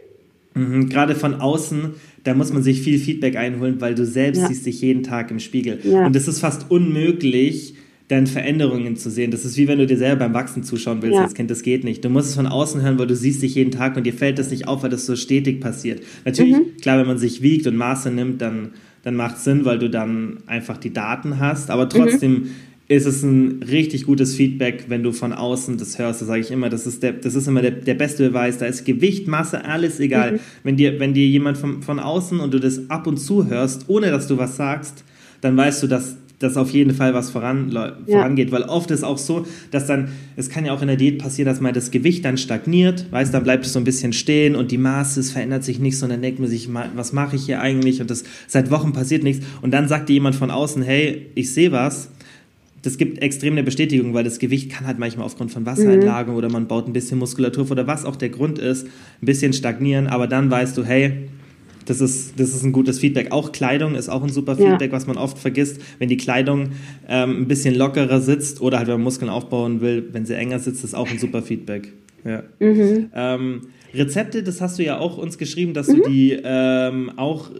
Mhm, 0.55 0.89
gerade 0.89 1.15
von 1.15 1.35
außen, 1.35 1.95
da 2.23 2.33
muss 2.33 2.51
man 2.51 2.63
sich 2.63 2.81
viel 2.81 2.97
Feedback 2.97 3.35
einholen, 3.35 3.81
weil 3.81 3.93
du 3.93 4.05
selbst 4.05 4.41
ja. 4.41 4.47
siehst 4.47 4.65
dich 4.65 4.81
jeden 4.81 5.03
Tag 5.03 5.31
im 5.31 5.39
Spiegel. 5.39 5.79
Ja. 5.83 6.05
Und 6.05 6.15
es 6.15 6.27
ist 6.27 6.39
fast 6.39 6.71
unmöglich, 6.71 7.75
dann 8.07 8.27
Veränderungen 8.27 8.97
zu 8.97 9.09
sehen. 9.09 9.31
Das 9.31 9.45
ist 9.45 9.57
wie 9.57 9.67
wenn 9.67 9.79
du 9.79 9.87
dir 9.87 9.97
selber 9.97 10.25
beim 10.25 10.33
Wachsen 10.33 10.63
zuschauen 10.63 11.01
willst 11.01 11.15
ja. 11.15 11.23
als 11.23 11.33
Kind. 11.33 11.49
Das 11.49 11.63
geht 11.63 11.83
nicht. 11.83 12.05
Du 12.05 12.09
musst 12.09 12.29
es 12.29 12.35
von 12.35 12.45
außen 12.45 12.81
hören, 12.81 12.99
weil 12.99 13.07
du 13.07 13.15
siehst 13.15 13.41
dich 13.41 13.55
jeden 13.55 13.71
Tag 13.71 13.97
und 13.97 14.05
dir 14.05 14.13
fällt 14.13 14.37
das 14.37 14.51
nicht 14.51 14.67
auf, 14.67 14.83
weil 14.83 14.91
das 14.91 15.05
so 15.05 15.15
stetig 15.15 15.59
passiert. 15.59 16.01
Natürlich, 16.23 16.55
mhm. 16.55 16.77
klar, 16.81 16.99
wenn 16.99 17.07
man 17.07 17.17
sich 17.17 17.41
wiegt 17.41 17.65
und 17.65 17.75
Maße 17.75 18.11
nimmt, 18.11 18.41
dann, 18.41 18.69
dann 19.03 19.15
macht 19.15 19.37
es 19.37 19.43
Sinn, 19.43 19.65
weil 19.65 19.79
du 19.79 19.89
dann 19.89 20.37
einfach 20.45 20.77
die 20.77 20.93
Daten 20.93 21.39
hast. 21.39 21.71
Aber 21.71 21.89
trotzdem 21.89 22.31
mhm 22.31 22.49
ist 22.87 23.05
es 23.05 23.23
ein 23.23 23.63
richtig 23.63 24.05
gutes 24.05 24.35
Feedback, 24.35 24.85
wenn 24.89 25.01
du 25.01 25.11
von 25.11 25.33
außen 25.33 25.77
das 25.77 25.97
hörst. 25.97 26.21
Das 26.21 26.27
sage 26.27 26.41
ich 26.41 26.51
immer, 26.51 26.69
das 26.69 26.85
ist, 26.85 27.01
der, 27.01 27.13
das 27.13 27.33
ist 27.33 27.47
immer 27.47 27.61
der, 27.61 27.71
der 27.71 27.95
beste 27.95 28.29
Beweis. 28.29 28.59
Da 28.59 28.67
ist 28.67 28.85
Gewicht, 28.85 29.27
Masse, 29.27 29.65
alles 29.65 29.99
egal. 29.99 30.33
Mhm. 30.33 30.39
Wenn, 30.63 30.77
dir, 30.77 30.99
wenn 30.99 31.13
dir 31.13 31.25
jemand 31.25 31.57
von, 31.57 31.81
von 31.81 31.99
außen 31.99 32.39
und 32.39 32.53
du 32.53 32.59
das 32.59 32.89
ab 32.89 33.07
und 33.07 33.17
zu 33.17 33.47
hörst, 33.47 33.85
ohne 33.87 34.11
dass 34.11 34.27
du 34.27 34.37
was 34.37 34.55
sagst, 34.55 35.03
dann 35.41 35.57
weißt 35.57 35.81
du, 35.81 35.87
dass 35.87 36.17
dass 36.39 36.57
auf 36.57 36.71
jeden 36.71 36.93
Fall 36.93 37.13
was 37.13 37.29
voran, 37.29 37.71
vorangeht, 38.07 38.49
ja. 38.49 38.55
weil 38.55 38.63
oft 38.63 38.91
ist 38.91 39.03
auch 39.03 39.17
so, 39.17 39.45
dass 39.71 39.87
dann, 39.87 40.09
es 40.35 40.49
kann 40.49 40.65
ja 40.65 40.73
auch 40.73 40.81
in 40.81 40.87
der 40.87 40.97
Diät 40.97 41.17
passieren, 41.17 41.47
dass 41.47 41.61
mal 41.61 41.71
das 41.71 41.91
Gewicht 41.91 42.25
dann 42.25 42.37
stagniert, 42.37 43.11
weißt, 43.11 43.33
dann 43.33 43.43
bleibt 43.43 43.65
es 43.65 43.73
so 43.73 43.79
ein 43.79 43.85
bisschen 43.85 44.13
stehen 44.13 44.55
und 44.55 44.71
die 44.71 44.77
Maße, 44.77 45.19
es 45.19 45.31
verändert 45.31 45.63
sich 45.63 45.79
nichts 45.79 46.03
und 46.03 46.09
dann 46.09 46.21
denkt 46.21 46.39
man 46.39 46.49
sich, 46.49 46.69
was 46.95 47.13
mache 47.13 47.35
ich 47.35 47.45
hier 47.45 47.61
eigentlich? 47.61 48.01
Und 48.01 48.09
das 48.09 48.23
seit 48.47 48.69
Wochen 48.71 48.93
passiert 48.93 49.23
nichts. 49.23 49.45
Und 49.61 49.71
dann 49.71 49.87
sagt 49.87 50.09
dir 50.09 50.13
jemand 50.13 50.35
von 50.35 50.51
außen, 50.51 50.83
hey, 50.83 51.27
ich 51.35 51.53
sehe 51.53 51.71
was. 51.71 52.09
Das 52.81 52.97
gibt 52.97 53.19
extrem 53.19 53.53
eine 53.53 53.63
Bestätigung, 53.63 54.13
weil 54.13 54.23
das 54.23 54.37
Gewicht 54.37 54.71
kann 54.71 54.85
halt 54.85 54.99
manchmal 54.99 55.25
aufgrund 55.25 55.51
von 55.51 55.65
Wassereinlagen 55.65 56.33
mhm. 56.33 56.37
oder 56.37 56.51
man 56.51 56.67
baut 56.67 56.87
ein 56.87 56.93
bisschen 56.93 57.17
Muskulatur 57.17 57.71
oder 57.71 57.87
was 57.87 58.05
auch 58.05 58.15
der 58.15 58.29
Grund 58.29 58.59
ist, 58.59 58.85
ein 58.85 59.25
bisschen 59.25 59.53
stagnieren, 59.53 60.05
aber 60.05 60.27
dann 60.27 60.51
weißt 60.51 60.77
du, 60.77 60.83
hey, 60.83 61.27
das 61.85 62.01
ist, 62.01 62.39
das 62.39 62.49
ist 62.49 62.63
ein 62.63 62.71
gutes 62.71 62.99
Feedback. 62.99 63.31
Auch 63.31 63.51
Kleidung 63.51 63.95
ist 63.95 64.09
auch 64.09 64.23
ein 64.23 64.29
super 64.29 64.55
Feedback, 64.55 64.91
ja. 64.91 64.97
was 64.97 65.07
man 65.07 65.17
oft 65.17 65.37
vergisst. 65.37 65.79
Wenn 65.99 66.09
die 66.09 66.17
Kleidung 66.17 66.71
ähm, 67.07 67.41
ein 67.41 67.47
bisschen 67.47 67.75
lockerer 67.75 68.21
sitzt 68.21 68.61
oder 68.61 68.79
halt, 68.79 68.87
wenn 68.87 68.95
man 68.95 69.03
Muskeln 69.03 69.29
aufbauen 69.29 69.81
will, 69.81 70.09
wenn 70.11 70.25
sie 70.25 70.35
enger 70.35 70.59
sitzt, 70.59 70.83
ist 70.83 70.95
auch 70.95 71.09
ein 71.09 71.19
super 71.19 71.41
Feedback. 71.41 71.93
Ja. 72.23 72.43
Mhm. 72.59 73.09
Ähm, 73.15 73.61
Rezepte, 73.93 74.43
das 74.43 74.61
hast 74.61 74.79
du 74.79 74.83
ja 74.83 74.97
auch 74.97 75.17
uns 75.17 75.37
geschrieben, 75.37 75.73
dass 75.73 75.87
mhm. 75.87 75.95
du 75.95 76.09
die 76.09 76.39
ähm, 76.43 77.11
auch, 77.17 77.51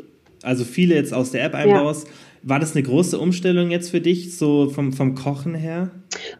also 0.41 0.63
viele 0.63 0.95
jetzt 0.95 1.13
aus 1.13 1.31
der 1.31 1.43
App 1.43 1.55
einbaust. 1.55 2.07
Ja. 2.07 2.13
War 2.47 2.59
das 2.59 2.75
eine 2.75 2.83
große 2.83 3.17
Umstellung 3.17 3.71
jetzt 3.71 3.89
für 3.89 4.01
dich, 4.01 4.37
so 4.37 4.69
vom, 4.69 4.93
vom 4.93 5.15
Kochen 5.15 5.55
her? 5.55 5.89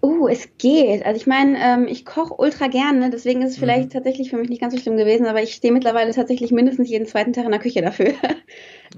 Oh, 0.01 0.27
es 0.27 0.47
geht. 0.59 1.03
Also 1.03 1.19
ich 1.19 1.25
meine, 1.25 1.57
ähm, 1.59 1.87
ich 1.89 2.05
koche 2.05 2.35
ultra 2.37 2.67
gerne, 2.67 3.09
deswegen 3.09 3.41
ist 3.41 3.53
es 3.53 3.57
vielleicht 3.57 3.89
mhm. 3.89 3.93
tatsächlich 3.93 4.29
für 4.29 4.37
mich 4.37 4.49
nicht 4.49 4.61
ganz 4.61 4.75
so 4.75 4.79
schlimm 4.79 4.97
gewesen, 4.97 5.25
aber 5.25 5.41
ich 5.41 5.55
stehe 5.55 5.73
mittlerweile 5.73 6.11
tatsächlich 6.11 6.51
mindestens 6.51 6.89
jeden 6.89 7.07
zweiten 7.07 7.33
Tag 7.33 7.45
in 7.45 7.51
der 7.51 7.59
Küche 7.59 7.81
dafür. 7.81 8.09
Mhm. 8.09 8.13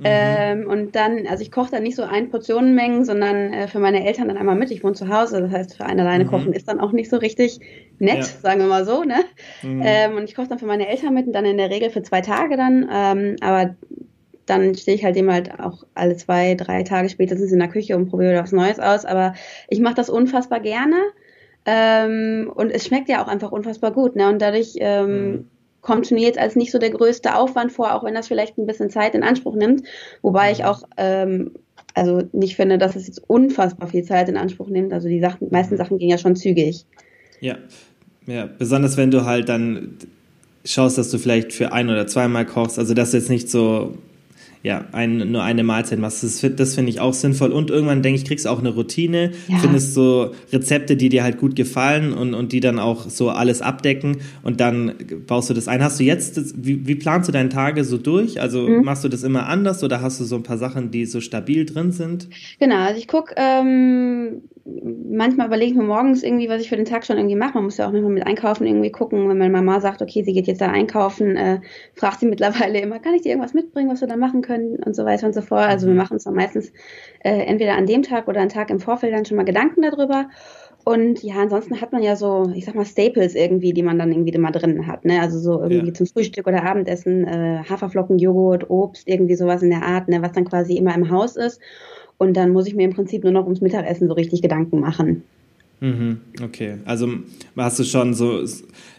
ähm, 0.04 0.68
und 0.68 0.98
dann, 0.98 1.26
also 1.28 1.44
ich 1.44 1.52
koche 1.52 1.72
dann 1.72 1.84
nicht 1.84 1.96
so 1.96 2.04
ein 2.04 2.30
Portionenmengen, 2.30 3.06
sondern 3.06 3.54
äh, 3.54 3.70
für 3.70 3.80
meine 3.80 4.06
Eltern 4.06 4.28
dann 4.28 4.36
einmal 4.36 4.58
mit. 4.58 4.70
Ich 4.72 4.84
wohne 4.84 4.96
zu 4.96 5.08
Hause, 5.08 5.40
das 5.40 5.52
heißt, 5.52 5.78
für 5.78 5.86
einen 5.86 6.02
alleine 6.02 6.26
mhm. 6.26 6.30
kochen 6.30 6.52
ist 6.52 6.68
dann 6.68 6.82
auch 6.82 6.92
nicht 6.92 7.10
so 7.10 7.16
richtig 7.16 7.62
nett, 8.00 8.18
ja. 8.18 8.24
sagen 8.24 8.60
wir 8.60 8.68
mal 8.68 8.86
so. 8.86 9.06
Ne? 9.06 9.24
Mhm. 9.64 9.82
Ähm, 9.82 10.18
und 10.18 10.26
ich 10.26 10.36
koche 10.36 10.50
dann 10.50 10.60
für 10.60 10.66
meine 10.66 10.90
Eltern 10.90 11.14
mit 11.14 11.26
und 11.26 11.32
dann 11.32 11.46
in 11.46 11.58
der 11.58 11.70
Regel 11.70 11.90
für 11.90 12.04
zwei 12.04 12.20
Tage 12.20 12.58
dann. 12.58 12.90
Ähm, 12.92 13.38
aber 13.40 13.78
dann 14.48 14.76
stehe 14.76 14.96
ich 14.96 15.04
halt 15.04 15.16
eben 15.16 15.32
halt 15.32 15.60
auch 15.60 15.86
alle 15.94 16.16
zwei, 16.16 16.56
drei 16.56 16.84
Tage 16.84 17.10
spätestens 17.10 17.52
in 17.52 17.60
der 17.60 17.68
Küche 17.68 17.96
und 17.96 18.10
probiere 18.10 18.42
was 18.42 18.52
Neues 18.52 18.80
aus. 18.80 19.06
Aber 19.06 19.34
ich 19.70 19.80
mache 19.80 19.96
das 19.96 20.10
unfassbar 20.10 20.60
gerne. 20.60 20.98
Ähm, 21.66 22.52
und 22.54 22.72
es 22.72 22.86
schmeckt 22.86 23.10
ja 23.10 23.24
auch 23.24 23.28
einfach 23.28 23.52
unfassbar 23.52 23.92
gut. 23.92 24.16
Ne? 24.16 24.30
Und 24.30 24.42
dadurch 24.42 24.76
ähm, 24.78 25.32
mhm. 25.32 25.48
kommt 25.82 26.10
mir 26.12 26.22
jetzt 26.22 26.40
als 26.40 26.56
nicht 26.56 26.72
so 26.72 26.80
der 26.80 26.92
größte 26.92 27.36
Aufwand 27.36 27.72
vor, 27.72 27.94
auch 27.94 28.04
wenn 28.04 28.16
das 28.16 28.28
vielleicht 28.28 28.58
ein 28.58 28.66
bisschen 28.66 28.90
Zeit 28.90 29.16
in 29.16 29.24
Anspruch 29.24 29.56
nimmt. 29.56 29.84
Wobei 30.22 30.52
ich 30.52 30.60
mhm. 30.60 30.66
auch 30.66 30.84
ähm, 30.96 31.52
also 31.94 32.24
nicht 32.32 32.56
finde, 32.56 32.78
dass 32.78 32.96
es 32.96 33.08
jetzt 33.08 33.22
unfassbar 33.28 33.90
viel 33.90 34.04
Zeit 34.04 34.30
in 34.30 34.38
Anspruch 34.38 34.70
nimmt. 34.70 34.94
Also 34.94 35.10
die 35.10 35.20
Sachen, 35.20 35.50
meisten 35.52 35.74
mhm. 35.74 35.80
Sachen 35.80 35.98
gehen 35.98 36.10
ja 36.10 36.18
schon 36.18 36.36
zügig. 36.36 36.86
Ja, 37.42 37.58
ja, 38.28 38.46
besonders 38.46 38.98
wenn 38.98 39.12
du 39.12 39.26
halt 39.26 39.50
dann 39.50 39.98
schaust, 40.64 40.98
dass 40.98 41.10
du 41.10 41.18
vielleicht 41.18 41.54
für 41.54 41.72
ein 41.72 41.90
oder 41.90 42.08
zweimal 42.08 42.46
kochst, 42.46 42.78
also 42.78 42.94
dass 42.94 43.12
du 43.12 43.18
jetzt 43.18 43.30
nicht 43.30 43.50
so 43.50 43.98
ja, 44.64 44.86
ein, 44.92 45.32
nur 45.32 45.44
eine 45.44 45.64
Mahlzeit 45.64 46.00
machst. 46.00 46.24
Das, 46.24 46.46
das 46.56 46.76
finde 46.76 46.90
ich 46.90 47.00
auch 47.00 47.14
sinnvoll. 47.14 47.52
Und 47.52 47.70
irgendwann, 47.70 48.02
denke 48.02 48.20
ich, 48.20 48.26
kriegst 48.26 48.46
du 48.46 48.50
auch 48.50 48.60
eine 48.60 48.70
Routine, 48.70 49.32
ja. 49.48 49.58
findest 49.60 49.94
so 49.94 50.32
Rezepte, 50.52 50.96
die 50.96 51.10
dir 51.10 51.24
halt 51.24 51.38
gut 51.38 51.56
gefallen 51.56 52.14
und, 52.14 52.34
und 52.34 52.52
die 52.52 52.60
dann 52.60 52.80
auch 52.80 53.10
so 53.10 53.30
alles 53.30 53.62
abdecken 53.62 54.18
und 54.44 54.60
dann 54.60 54.94
baust 55.26 55.50
du 55.50 55.54
das 55.54 55.68
ein. 55.68 55.84
Hast 55.84 56.00
du 56.00 56.04
jetzt, 56.04 56.38
das, 56.38 56.54
wie, 56.58 56.88
wie 56.88 56.96
planst 56.96 57.28
du 57.28 57.32
deine 57.32 57.50
Tage 57.50 57.84
so 57.84 57.98
durch? 57.98 58.42
Also 58.42 58.68
mhm. 58.68 58.84
machst 58.84 59.04
du 59.04 59.10
das 59.10 59.24
immer 59.24 59.48
anders 59.48 59.84
oder 59.84 60.02
hast 60.02 60.20
du 60.20 60.24
so 60.24 60.36
ein 60.36 60.44
paar 60.44 60.58
Sachen, 60.58 60.92
die 60.92 61.06
so 61.06 61.22
stabil 61.22 61.66
drin 61.66 61.92
sind? 61.92 62.28
Genau, 62.60 62.78
also 62.78 63.00
ich 63.00 63.08
gucke, 63.08 63.34
ähm, 63.38 64.42
manchmal 65.10 65.48
überlege 65.48 65.72
ich 65.72 65.78
mir 65.78 65.84
morgens 65.84 66.24
irgendwie, 66.24 66.50
was 66.50 66.62
ich 66.62 66.70
für 66.70 66.76
den 66.76 66.86
Tag 66.86 67.06
schon 67.06 67.18
irgendwie 67.18 67.36
mache. 67.36 67.54
Man 67.56 67.66
muss 67.66 67.78
ja 67.78 67.88
auch 67.88 67.92
manchmal 67.92 68.12
mit 68.12 68.28
Einkaufen 68.28 68.68
irgendwie 68.68 68.92
gucken. 68.92 69.30
Wenn 69.30 69.38
meine 69.38 69.52
Mama 69.52 69.80
sagt, 69.80 70.02
okay, 70.02 70.24
sie 70.24 70.34
geht 70.34 70.48
jetzt 70.48 70.62
da 70.62 70.68
einkaufen, 70.68 71.38
äh, 71.38 71.62
fragt 71.94 72.20
sie 72.20 72.26
mittlerweile 72.26 72.80
immer, 72.80 73.00
kann 73.00 73.14
ich 73.14 73.22
dir 73.22 73.30
irgendwas 73.30 73.54
mitbringen, 73.54 73.90
was 73.90 74.02
wir 74.02 74.08
da 74.08 74.18
machen 74.18 74.42
können 74.42 74.78
und 74.84 74.96
so 74.96 75.06
weiter 75.06 75.28
und 75.28 75.34
so 75.34 75.42
fort. 75.42 75.68
Also 75.68 75.88
wir 75.88 75.94
mhm. 75.94 76.00
machen 76.00 76.14
uns 76.14 76.26
dann 76.26 76.34
meistens 76.34 76.72
äh, 77.24 77.46
entweder 77.46 77.76
an 77.76 77.86
dem 77.86 78.04
Tag 78.04 78.28
oder 78.28 78.42
einen 78.42 78.50
Tag 78.50 78.70
im 78.70 78.80
Vorfeld 78.80 79.14
dann 79.14 79.26
schon 79.26 79.38
mal 79.38 79.44
Gedanken 79.44 79.82
darüber. 79.82 80.30
Und 80.84 81.22
ja, 81.22 81.36
ansonsten 81.36 81.82
hat 81.82 81.92
man 81.92 82.02
ja 82.02 82.16
so, 82.16 82.50
ich 82.56 82.66
sag 82.66 82.76
mal, 82.76 82.86
Staples 82.86 83.36
irgendwie, 83.36 83.74
die 83.74 83.84
man 83.84 84.00
dann 84.00 84.12
irgendwie 84.12 84.32
immer 84.32 84.52
drin 84.52 84.88
hat. 84.88 85.04
Ne? 85.04 85.20
Also 85.20 85.38
so 85.40 85.62
irgendwie 85.62 85.88
ja. 85.88 85.94
zum 85.94 86.08
Frühstück 86.08 86.48
oder 86.48 86.64
Abendessen, 86.64 87.28
äh, 87.28 87.64
Haferflocken, 87.70 88.20
Joghurt, 88.20 88.70
Obst, 88.70 89.08
irgendwie 89.08 89.36
sowas 89.36 89.62
in 89.62 89.70
der 89.70 89.84
Art, 89.84 90.08
ne? 90.08 90.22
was 90.22 90.32
dann 90.32 90.46
quasi 90.46 90.78
immer 90.78 90.96
im 90.96 91.10
Haus 91.10 91.36
ist. 91.36 91.60
Und 92.18 92.36
dann 92.36 92.52
muss 92.52 92.68
ich 92.68 92.76
mir 92.76 92.86
im 92.86 92.94
Prinzip 92.94 93.24
nur 93.24 93.34
noch 93.34 93.44
ums 93.44 93.62
Mittagessen 93.62 94.08
so 94.08 94.14
richtig 94.14 94.42
Gedanken 94.42 94.80
machen. 94.80 95.24
Mhm, 95.80 96.22
okay, 96.42 96.80
also 96.86 97.08
hast 97.56 97.78
du 97.78 97.84
schon 97.84 98.16
so, 98.16 98.42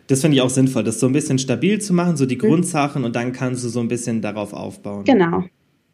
das 0.07 0.21
finde 0.21 0.37
ich 0.37 0.43
auch 0.43 0.51
sinnvoll, 0.51 0.85
das 0.85 1.01
so 1.01 1.07
ein 1.07 1.13
bisschen 1.13 1.39
stabil 1.39 1.81
zu 1.81 1.93
machen, 1.93 2.17
so 2.17 2.25
die 2.25 2.37
mhm. 2.37 2.41
Grundsachen 2.41 3.05
und 3.05 3.17
dann 3.17 3.33
kannst 3.33 3.65
du 3.65 3.69
so 3.69 3.81
ein 3.81 3.89
bisschen 3.89 4.23
darauf 4.23 4.53
aufbauen. 4.53 5.05
Genau. 5.05 5.43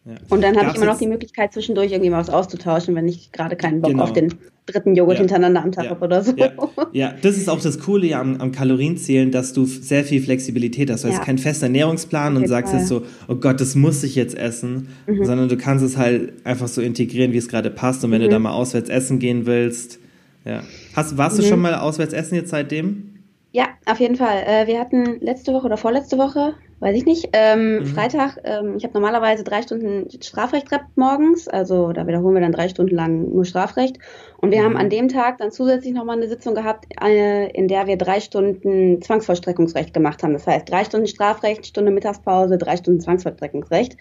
Ja. 0.04 0.14
Und 0.28 0.42
dann 0.42 0.56
habe 0.56 0.70
ich 0.70 0.76
immer 0.76 0.87
noch 0.87 0.99
die 0.99 1.06
Möglichkeit, 1.06 1.52
zwischendurch 1.52 1.92
irgendwie 1.92 2.11
mal 2.11 2.18
was 2.18 2.28
auszutauschen, 2.28 2.94
wenn 2.94 3.08
ich 3.08 3.32
gerade 3.32 3.56
keinen 3.56 3.80
Bock 3.80 3.92
genau. 3.92 4.04
auf 4.04 4.12
den 4.12 4.34
dritten 4.66 4.94
Joghurt 4.94 5.16
ja. 5.16 5.20
hintereinander 5.20 5.62
am 5.62 5.73
Tag 5.73 5.84
ja. 5.84 5.90
habe 5.90 6.04
oder 6.04 6.23
so. 6.23 6.34
Ja. 6.37 6.50
ja. 6.92 7.14
das 7.23 7.37
ist 7.37 7.49
auch 7.49 7.61
das 7.61 7.78
Coole 7.80 8.16
am, 8.16 8.40
am 8.40 8.52
Kalorienzählen, 8.52 9.30
dass 9.30 9.52
du 9.52 9.64
sehr 9.64 10.04
viel 10.04 10.23
Flexibilität 10.23 10.90
hast. 10.90 11.04
Du 11.04 11.08
hast 11.08 11.23
keinen 11.23 11.38
festen 11.38 11.66
Ernährungsplan 11.66 12.37
und 12.37 12.49
sagst 12.49 12.75
jetzt 12.75 12.88
so, 12.88 13.02
oh 13.28 13.37
Gott, 13.37 13.61
das 13.61 13.75
muss 13.75 14.02
ich 14.04 14.14
jetzt 14.14 14.37
essen, 14.37 14.88
mhm. 15.06 15.25
sondern 15.25 15.49
du 15.49 15.56
kannst 15.56 15.84
es 15.84 15.96
halt 15.96 16.32
einfach 16.44 16.68
so 16.68 16.82
integrieren, 16.82 17.32
wie 17.32 17.38
es 17.38 17.49
gerade 17.49 17.70
passt. 17.70 18.04
Und 18.04 18.11
wenn 18.11 18.20
mhm. 18.20 18.25
du 18.25 18.30
da 18.30 18.38
mal 18.38 18.52
auswärts 18.52 18.90
essen 18.90 19.18
gehen 19.18 19.46
willst, 19.46 19.99
ja. 20.44 20.62
Hast, 20.94 21.16
warst 21.16 21.38
mhm. 21.38 21.42
du 21.42 21.49
schon 21.49 21.61
mal 21.61 21.75
auswärts 21.76 22.12
essen 22.12 22.34
jetzt 22.34 22.50
seitdem? 22.50 23.13
Ja, 23.54 23.68
auf 23.87 24.00
jeden 24.00 24.16
Fall. 24.16 24.42
Äh, 24.49 24.66
wir 24.66 24.80
hatten 24.80 25.20
letzte 25.20 25.52
Woche 25.52 25.66
oder 25.66 25.76
vorletzte 25.76 26.18
Woche, 26.18 26.54
weiß 26.80 26.96
ich 26.96 27.04
nicht, 27.06 27.28
ähm, 27.34 27.76
mhm. 27.76 27.87
Freitag, 27.87 28.40
ähm, 28.42 28.75
ich 28.76 28.82
habe 28.82 28.94
normalerweise 28.94 29.44
drei 29.44 29.62
Stunden 29.62 30.08
Strafrecht 30.20 30.66
morgens, 30.96 31.46
also 31.46 31.92
da 31.92 32.04
wiederholen 32.04 32.34
wir 32.34 32.40
dann 32.40 32.50
drei 32.50 32.68
Stunden 32.68 32.96
lang 32.96 33.32
nur 33.32 33.44
Strafrecht. 33.44 34.00
Und 34.38 34.50
wir 34.50 34.58
mhm. 34.58 34.64
haben 34.64 34.76
an 34.76 34.90
dem 34.90 35.06
Tag 35.06 35.38
dann 35.38 35.52
zusätzlich 35.52 35.94
nochmal 35.94 36.16
eine 36.16 36.26
Sitzung 36.26 36.56
gehabt, 36.56 36.87
äh, 37.00 37.49
in 37.52 37.68
der 37.68 37.87
wir 37.87 37.96
drei 37.96 38.18
Stunden 38.18 39.00
Zwangsvollstreckungsrecht 39.00 39.94
gemacht 39.94 40.25
haben. 40.25 40.32
Das 40.32 40.49
heißt, 40.49 40.68
drei 40.68 40.82
Stunden 40.82 41.06
Strafrecht, 41.06 41.64
Stunde 41.64 41.92
Mittagspause, 41.92 42.58
drei 42.58 42.76
Stunden 42.76 42.99
Zwangsvollstreckungsrecht. 42.99 43.96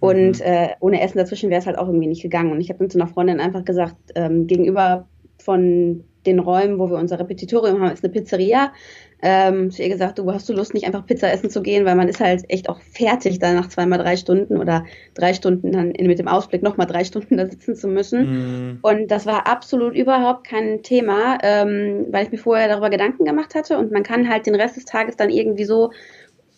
Und 0.00 0.40
mhm. 0.40 0.44
äh, 0.44 0.70
ohne 0.80 1.00
Essen 1.00 1.18
dazwischen 1.18 1.50
wäre 1.50 1.60
es 1.60 1.66
halt 1.66 1.78
auch 1.78 1.86
irgendwie 1.86 2.08
nicht 2.08 2.22
gegangen. 2.22 2.50
Und 2.50 2.60
ich 2.60 2.68
habe 2.68 2.80
dann 2.80 2.90
zu 2.90 2.98
einer 2.98 3.06
Freundin 3.06 3.38
einfach 3.38 3.64
gesagt, 3.64 3.94
ähm, 4.16 4.48
gegenüber 4.48 5.06
von 5.38 6.04
den 6.26 6.38
Räumen, 6.38 6.78
wo 6.78 6.90
wir 6.90 6.98
unser 6.98 7.18
Repetitorium 7.18 7.80
haben, 7.80 7.92
ist 7.92 8.04
eine 8.04 8.12
Pizzeria. 8.12 8.72
Ähm, 9.20 9.72
zu 9.72 9.82
ihr 9.82 9.88
gesagt, 9.88 10.20
du 10.20 10.32
hast 10.32 10.48
du 10.48 10.52
Lust, 10.52 10.74
nicht 10.74 10.86
einfach 10.86 11.04
Pizza 11.04 11.32
essen 11.32 11.50
zu 11.50 11.60
gehen, 11.60 11.84
weil 11.84 11.96
man 11.96 12.06
ist 12.06 12.20
halt 12.20 12.44
echt 12.48 12.68
auch 12.68 12.80
fertig, 12.80 13.40
da 13.40 13.52
nach 13.52 13.68
zweimal 13.68 13.98
drei 13.98 14.16
Stunden 14.16 14.56
oder 14.58 14.84
drei 15.14 15.34
Stunden 15.34 15.72
dann 15.72 15.88
mit 15.88 16.20
dem 16.20 16.28
Ausblick 16.28 16.62
nochmal 16.62 16.86
drei 16.86 17.02
Stunden 17.04 17.36
da 17.36 17.46
sitzen 17.46 17.74
zu 17.74 17.88
müssen. 17.88 18.74
Mm. 18.74 18.78
Und 18.82 19.10
das 19.10 19.26
war 19.26 19.48
absolut 19.48 19.96
überhaupt 19.96 20.46
kein 20.46 20.84
Thema, 20.84 21.38
ähm, 21.42 22.06
weil 22.10 22.26
ich 22.26 22.30
mir 22.30 22.38
vorher 22.38 22.68
darüber 22.68 22.90
Gedanken 22.90 23.24
gemacht 23.24 23.56
hatte 23.56 23.76
und 23.76 23.90
man 23.90 24.04
kann 24.04 24.28
halt 24.28 24.46
den 24.46 24.54
Rest 24.54 24.76
des 24.76 24.84
Tages 24.84 25.16
dann 25.16 25.30
irgendwie 25.30 25.64
so 25.64 25.90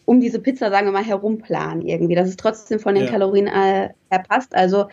um 0.05 0.21
diese 0.21 0.41
Pizza, 0.41 0.71
sagen 0.71 0.89
wir 0.89 0.93
mal, 0.93 1.05
herumplanen 1.05 1.83
irgendwie, 1.83 2.17
dass 2.17 2.29
es 2.29 2.37
trotzdem 2.37 2.81
von 2.81 2.95
den 2.95 3.05
ja. 3.05 3.11
Kalorien 3.11 3.47
äh, 3.47 3.91
her 4.11 4.25
passt. 4.29 4.55
Also 4.55 4.87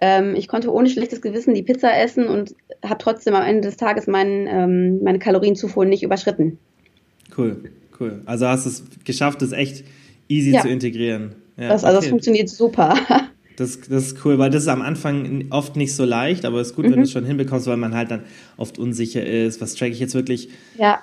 ähm, 0.00 0.34
ich 0.34 0.48
konnte 0.48 0.72
ohne 0.72 0.88
schlechtes 0.88 1.20
Gewissen 1.20 1.54
die 1.54 1.62
Pizza 1.62 1.96
essen 1.96 2.26
und 2.26 2.54
habe 2.84 2.98
trotzdem 2.98 3.34
am 3.34 3.42
Ende 3.42 3.62
des 3.62 3.76
Tages 3.76 4.06
mein, 4.06 4.46
ähm, 4.46 5.02
meine 5.02 5.18
Kalorienzufuhr 5.18 5.84
nicht 5.84 6.02
überschritten. 6.02 6.58
Cool, 7.36 7.70
cool. 7.98 8.22
Also 8.24 8.46
hast 8.46 8.66
du 8.66 8.70
es 8.70 8.84
geschafft, 9.04 9.42
das 9.42 9.52
echt 9.52 9.84
easy 10.28 10.52
ja. 10.52 10.62
zu 10.62 10.68
integrieren. 10.68 11.34
Ja, 11.56 11.68
das, 11.68 11.84
also 11.84 11.98
okay. 11.98 12.04
das 12.04 12.10
funktioniert 12.10 12.48
super. 12.48 12.94
Das, 13.56 13.78
das 13.78 14.06
ist 14.06 14.24
cool, 14.24 14.38
weil 14.38 14.48
das 14.48 14.62
ist 14.62 14.68
am 14.68 14.80
Anfang 14.80 15.44
oft 15.50 15.76
nicht 15.76 15.94
so 15.94 16.06
leicht, 16.06 16.46
aber 16.46 16.62
es 16.62 16.68
ist 16.68 16.76
gut, 16.76 16.86
mhm. 16.86 16.92
wenn 16.92 16.98
du 17.00 17.02
es 17.02 17.12
schon 17.12 17.26
hinbekommst, 17.26 17.66
weil 17.66 17.76
man 17.76 17.94
halt 17.94 18.10
dann 18.10 18.22
oft 18.56 18.78
unsicher 18.78 19.22
ist, 19.22 19.60
was 19.60 19.74
track 19.74 19.90
ich 19.90 20.00
jetzt 20.00 20.14
wirklich. 20.14 20.48
Ja. 20.78 21.02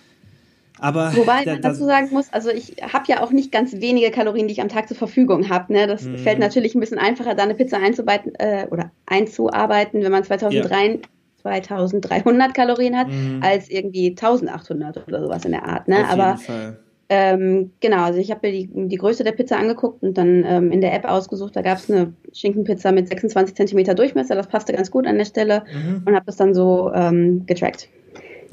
Aber 0.80 1.16
Wobei 1.16 1.46
man 1.46 1.62
dazu 1.62 1.86
sagen 1.86 2.10
muss, 2.12 2.32
also 2.32 2.50
ich 2.50 2.76
habe 2.82 3.06
ja 3.08 3.24
auch 3.24 3.32
nicht 3.32 3.52
ganz 3.52 3.74
wenige 3.74 4.12
Kalorien, 4.12 4.48
die 4.48 4.54
ich 4.54 4.62
am 4.62 4.70
Tag 4.70 4.88
zur 4.88 4.98
Verfügung 4.98 5.50
habe. 5.50 5.74
Ne? 5.74 5.88
Das 5.88 6.04
mm. 6.04 6.16
fällt 6.18 6.40
natürlich 6.40 6.76
ein 6.76 6.80
bisschen 6.80 7.00
einfacher, 7.00 7.36
da 7.36 7.44
eine 7.44 7.56
Pizza 7.56 7.78
einzuarbeiten, 7.78 8.34
äh, 8.36 8.68
oder 8.70 8.92
einzuarbeiten, 9.06 10.04
wenn 10.04 10.12
man 10.12 10.24
2003, 10.24 10.88
ja. 10.88 10.98
2300 11.42 12.54
Kalorien 12.54 12.98
hat, 12.98 13.08
mm. 13.08 13.42
als 13.42 13.70
irgendwie 13.70 14.10
1800 14.10 15.08
oder 15.08 15.24
sowas 15.24 15.46
in 15.46 15.52
der 15.52 15.66
Art. 15.66 15.88
Ne? 15.88 16.00
Auf 16.00 16.12
Aber 16.12 16.28
jeden 16.28 16.40
Fall. 16.40 16.80
Ähm, 17.10 17.72
genau, 17.80 18.04
also 18.04 18.20
ich 18.20 18.32
habe 18.32 18.48
mir 18.48 18.54
die, 18.54 18.70
die 18.90 18.98
Größe 18.98 19.24
der 19.24 19.32
Pizza 19.32 19.58
angeguckt 19.58 20.04
und 20.04 20.18
dann 20.18 20.44
ähm, 20.46 20.72
in 20.72 20.82
der 20.82 20.94
App 20.94 21.06
ausgesucht. 21.06 21.56
Da 21.56 21.62
gab 21.62 21.78
es 21.78 21.90
eine 21.90 22.14
Schinkenpizza 22.34 22.92
mit 22.92 23.08
26 23.08 23.56
Zentimeter 23.56 23.96
Durchmesser. 23.96 24.36
Das 24.36 24.48
passte 24.48 24.74
ganz 24.74 24.92
gut 24.92 25.08
an 25.08 25.18
der 25.18 25.26
Stelle 25.26 25.64
mhm. 25.74 26.04
und 26.06 26.16
habe 26.16 26.26
das 26.26 26.36
dann 26.36 26.54
so 26.54 26.92
ähm, 26.94 27.46
getrackt. 27.46 27.88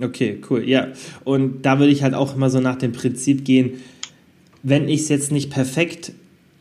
Okay, 0.00 0.40
cool, 0.50 0.68
ja. 0.68 0.88
Und 1.24 1.62
da 1.62 1.78
würde 1.78 1.92
ich 1.92 2.02
halt 2.02 2.14
auch 2.14 2.35
immer 2.35 2.50
so 2.50 2.61
nach 2.61 2.76
dem 2.76 2.92
Prinzip 2.92 3.44
gehen, 3.44 3.74
wenn 4.62 4.88
ich 4.88 5.02
es 5.02 5.09
jetzt 5.09 5.30
nicht 5.30 5.50
perfekt 5.50 6.12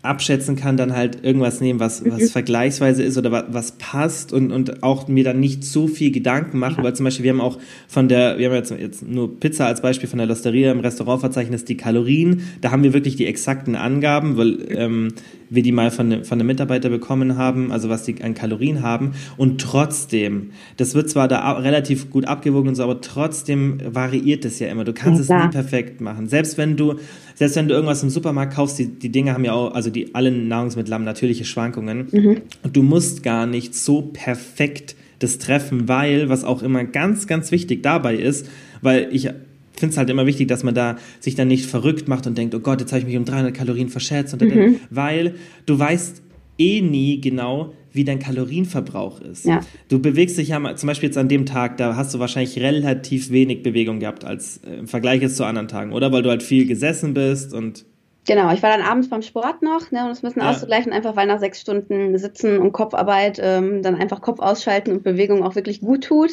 abschätzen 0.04 0.58
kann, 0.58 0.76
dann 0.76 0.94
halt 0.94 1.24
irgendwas 1.24 1.62
nehmen, 1.62 1.80
was, 1.80 2.04
was 2.06 2.22
mhm. 2.22 2.28
vergleichsweise 2.28 3.02
ist 3.04 3.18
oder 3.18 3.32
was, 3.32 3.46
was 3.48 3.72
passt 3.74 4.34
und, 4.34 4.52
und 4.52 4.84
auch 4.84 5.08
mir 5.08 5.24
dann 5.24 5.40
nicht 5.40 5.64
so 5.64 5.88
viel 5.88 6.12
Gedanken 6.12 6.60
machen, 6.60 6.80
ja. 6.80 6.84
weil 6.84 6.94
zum 6.94 7.06
Beispiel 7.06 7.24
wir 7.24 7.32
haben 7.32 7.40
auch 7.40 7.58
von 7.88 8.10
der, 8.10 8.38
wir 8.38 8.48
haben 8.48 8.56
jetzt, 8.56 8.72
jetzt 8.72 9.08
nur 9.08 9.40
Pizza 9.40 9.66
als 9.66 9.82
Beispiel 9.82 10.10
von 10.10 10.18
der 10.18 10.28
Losteria 10.28 10.74
im 10.74 10.82
Restaurantverzeichnis, 10.82 11.64
die 11.64 11.78
Kalorien, 11.78 12.42
da 12.60 12.72
haben 12.72 12.84
wir 12.84 12.94
wirklich 12.94 13.16
die 13.16 13.26
exakten 13.26 13.78
Angaben, 13.78 14.36
weil 14.36 14.58
ähm, 14.72 15.14
wir 15.50 15.64
die 15.64 15.72
mal 15.72 15.90
von, 15.90 16.10
ne, 16.10 16.26
von 16.26 16.38
einem 16.38 16.48
Mitarbeiter 16.48 16.90
bekommen 16.90 17.38
haben, 17.38 17.72
also 17.72 17.88
was 17.88 18.04
die 18.04 18.22
an 18.22 18.34
Kalorien 18.34 18.82
haben 18.82 19.14
und 19.38 19.62
trotzdem, 19.62 20.50
das 20.76 20.96
wird 20.96 21.10
zwar 21.10 21.30
da 21.30 21.50
relativ 21.54 22.10
gut 22.10 22.26
abgewogen 22.26 22.68
und 22.70 22.76
so, 22.76 22.84
aber 22.84 23.00
trotzdem 23.00 23.80
variiert 23.86 24.44
es 24.44 24.60
ja 24.60 24.68
immer, 24.68 24.84
du 24.84 24.92
kannst 24.92 25.30
ja, 25.30 25.38
es 25.38 25.46
nie 25.46 25.50
perfekt 25.52 26.02
machen, 26.02 26.28
selbst 26.28 26.58
wenn 26.58 26.76
du 26.76 26.96
selbst 27.36 27.56
wenn 27.56 27.68
du 27.68 27.74
irgendwas 27.74 28.04
im 28.04 28.10
Supermarkt 28.10 28.54
kaufst, 28.54 28.80
die, 28.80 28.88
die 28.88 29.10
Dinge 29.10 29.34
haben 29.34 29.46
ja 29.46 29.54
auch, 29.54 29.74
also 29.74 29.90
die 29.90 30.14
alle 30.16 30.32
Nahrungsmittel 30.32 30.94
haben 30.94 31.04
natürliche 31.04 31.46
Schwankungen. 31.46 32.08
Mhm. 32.12 32.42
Und 32.64 32.76
du 32.76 32.84
musst 32.84 33.24
gar 33.24 33.46
nicht 33.46 33.76
so 33.76 34.02
perfekt 34.02 34.96
das 35.20 35.38
treffen, 35.38 35.88
weil, 35.88 36.30
was 36.30 36.44
auch 36.44 36.62
immer 36.62 36.84
ganz, 36.84 37.28
ganz 37.28 37.52
wichtig 37.52 37.82
dabei 37.82 38.16
ist, 38.16 38.50
weil 38.82 39.08
ich 39.12 39.30
finde 39.76 39.94
es 39.94 39.98
halt 39.98 40.10
immer 40.10 40.26
wichtig, 40.26 40.48
dass 40.48 40.64
man 40.64 40.76
da 40.76 40.98
sich 41.20 41.36
dann 41.36 41.48
nicht 41.48 41.66
verrückt 41.66 42.08
macht 42.08 42.28
und 42.28 42.38
denkt, 42.38 42.54
oh 42.56 42.60
Gott, 42.60 42.82
jetzt 42.82 42.92
habe 42.92 43.00
ich 43.00 43.06
mich 43.06 43.18
um 43.18 43.26
300 43.26 43.54
Kalorien 43.54 43.90
verschätzt. 43.90 44.40
Mhm. 44.40 44.80
weil 44.90 45.36
du 45.66 45.78
weißt 45.78 46.22
eh 46.58 46.82
nie 46.82 47.22
genau, 47.22 47.74
wie 47.94 48.04
dein 48.04 48.20
Kalorienverbrauch 48.20 49.22
ist. 49.22 49.46
Ja. 49.46 49.62
Du 49.88 50.00
bewegst 50.00 50.38
dich 50.38 50.50
ja 50.50 50.76
zum 50.76 50.88
Beispiel 50.88 51.10
jetzt 51.10 51.18
an 51.18 51.30
dem 51.30 51.46
Tag, 51.46 51.78
da 51.78 51.96
hast 51.96 52.14
du 52.14 52.20
wahrscheinlich 52.20 52.60
relativ 52.60 53.30
wenig 53.30 53.64
Bewegung 53.64 54.00
gehabt 54.00 54.26
als 54.26 54.58
äh, 54.58 54.80
im 54.80 54.88
Vergleich 54.88 55.22
jetzt 55.22 55.38
zu 55.38 55.46
anderen 55.46 55.68
Tagen, 55.68 55.94
oder? 55.94 56.12
Weil 56.12 56.24
du 56.24 56.30
halt 56.30 56.44
viel 56.44 56.66
gesessen 56.66 57.14
bist 57.14 57.54
und 57.54 57.86
Genau, 58.26 58.54
ich 58.54 58.64
war 58.64 58.70
dann 58.70 58.86
abends 58.86 59.10
beim 59.10 59.22
Sport 59.22 59.62
noch, 59.62 59.92
ne, 59.92 60.04
um 60.04 60.10
das 60.10 60.24
ein 60.24 60.28
bisschen 60.28 60.44
ja. 60.44 60.52
auszugleichen, 60.52 60.94
einfach 60.94 61.18
weil 61.18 61.28
nach 61.28 61.40
sechs 61.40 61.60
Stunden 61.60 62.18
Sitzen 62.18 62.58
und 62.58 62.72
Kopfarbeit 62.72 63.38
ähm, 63.44 63.82
dann 63.82 63.96
einfach 63.96 64.22
Kopf 64.22 64.40
ausschalten 64.40 64.94
und 64.94 65.04
Bewegung 65.04 65.44
auch 65.44 65.56
wirklich 65.56 65.82
gut 65.82 66.06
tut. 66.06 66.32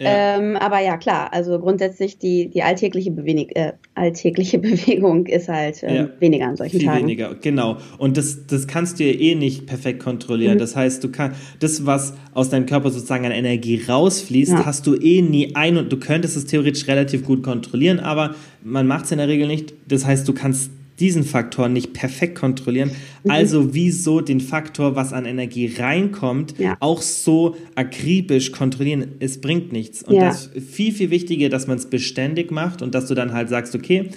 Ähm, 0.00 0.56
aber 0.56 0.80
ja, 0.80 0.96
klar, 0.96 1.32
also 1.32 1.58
grundsätzlich 1.58 2.18
die, 2.18 2.48
die 2.48 2.62
alltägliche, 2.62 3.10
Bewegung, 3.10 3.48
äh, 3.50 3.72
alltägliche 3.94 4.58
Bewegung 4.58 5.26
ist 5.26 5.48
halt 5.48 5.82
äh, 5.82 5.96
ja. 5.96 6.08
weniger 6.20 6.46
an 6.46 6.56
solchen 6.56 6.78
Viel 6.78 6.86
Tagen. 6.86 7.02
weniger, 7.02 7.34
genau. 7.34 7.78
Und 7.98 8.16
das, 8.16 8.46
das 8.46 8.68
kannst 8.68 9.00
du 9.00 9.04
ja 9.04 9.12
eh 9.12 9.34
nicht 9.34 9.66
perfekt 9.66 10.00
kontrollieren. 10.00 10.54
Mhm. 10.54 10.58
Das 10.58 10.76
heißt, 10.76 11.02
du 11.02 11.10
kannst 11.10 11.40
das, 11.58 11.84
was 11.84 12.14
aus 12.32 12.48
deinem 12.48 12.66
Körper 12.66 12.90
sozusagen 12.90 13.26
an 13.26 13.32
Energie 13.32 13.82
rausfließt, 13.88 14.52
ja. 14.52 14.66
hast 14.66 14.86
du 14.86 14.94
eh 14.94 15.20
nie 15.20 15.56
ein 15.56 15.76
und 15.76 15.92
du 15.92 15.98
könntest 15.98 16.36
es 16.36 16.46
theoretisch 16.46 16.86
relativ 16.86 17.24
gut 17.24 17.42
kontrollieren, 17.42 17.98
aber 17.98 18.36
man 18.62 18.86
macht 18.86 19.06
es 19.06 19.12
in 19.12 19.18
der 19.18 19.28
Regel 19.28 19.48
nicht. 19.48 19.74
Das 19.88 20.06
heißt, 20.06 20.28
du 20.28 20.32
kannst 20.32 20.70
diesen 21.00 21.24
Faktor 21.24 21.68
nicht 21.68 21.92
perfekt 21.92 22.36
kontrollieren. 22.36 22.90
Mhm. 23.24 23.30
Also 23.30 23.74
wieso 23.74 24.20
den 24.20 24.40
Faktor, 24.40 24.96
was 24.96 25.12
an 25.12 25.24
Energie 25.24 25.72
reinkommt, 25.78 26.58
ja. 26.58 26.76
auch 26.80 27.02
so 27.02 27.56
akribisch 27.74 28.52
kontrollieren? 28.52 29.12
Es 29.20 29.40
bringt 29.40 29.72
nichts. 29.72 30.02
Und 30.02 30.16
ja. 30.16 30.26
das 30.26 30.46
ist 30.46 30.70
viel, 30.70 30.92
viel 30.92 31.10
wichtiger, 31.10 31.48
dass 31.48 31.66
man 31.66 31.78
es 31.78 31.86
beständig 31.86 32.50
macht 32.50 32.82
und 32.82 32.94
dass 32.94 33.06
du 33.06 33.14
dann 33.14 33.32
halt 33.32 33.48
sagst, 33.48 33.74
okay, 33.74 34.10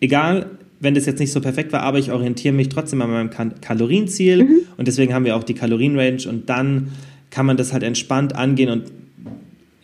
egal, 0.00 0.50
wenn 0.80 0.94
das 0.94 1.06
jetzt 1.06 1.20
nicht 1.20 1.32
so 1.32 1.40
perfekt 1.40 1.72
war, 1.72 1.80
aber 1.82 1.98
ich 1.98 2.12
orientiere 2.12 2.54
mich 2.54 2.68
trotzdem 2.68 3.00
an 3.00 3.10
meinem 3.10 3.30
Kalorienziel 3.60 4.44
mhm. 4.44 4.58
und 4.76 4.88
deswegen 4.88 5.14
haben 5.14 5.24
wir 5.24 5.36
auch 5.36 5.44
die 5.44 5.54
Kalorienrange 5.54 6.28
und 6.28 6.48
dann 6.50 6.92
kann 7.30 7.46
man 7.46 7.56
das 7.56 7.72
halt 7.72 7.82
entspannt 7.82 8.34
angehen 8.34 8.70
und 8.70 8.84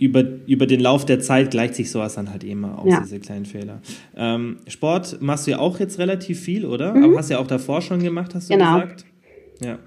über, 0.03 0.25
über 0.47 0.67
den 0.67 0.81
Lauf 0.81 1.05
der 1.05 1.21
Zeit 1.21 1.53
gleicht 1.53 1.77
sich 1.77 1.91
sowas 1.91 2.15
dann 2.15 2.31
halt 2.31 2.43
immer 2.43 2.81
aus, 2.81 2.91
ja. 2.91 3.01
diese 3.01 3.21
kleinen 3.21 3.47
Fehler. 3.47 3.81
Ähm, 4.17 4.59
Sport 4.67 5.23
machst 5.23 5.47
du 5.47 5.53
ja 5.53 5.59
auch 5.59 5.79
jetzt 5.79 5.99
relativ 5.99 6.41
viel, 6.41 6.67
oder? 6.67 6.95
Mhm. 6.95 7.05
Aber 7.05 7.19
hast 7.19 7.31
ja 7.31 7.39
auch 7.39 7.47
davor 7.47 7.81
schon 7.83 8.03
gemacht, 8.03 8.35
hast 8.35 8.51
du 8.51 8.55
genau. 8.55 8.75
gesagt? 8.75 9.05
Ja. 9.61 9.79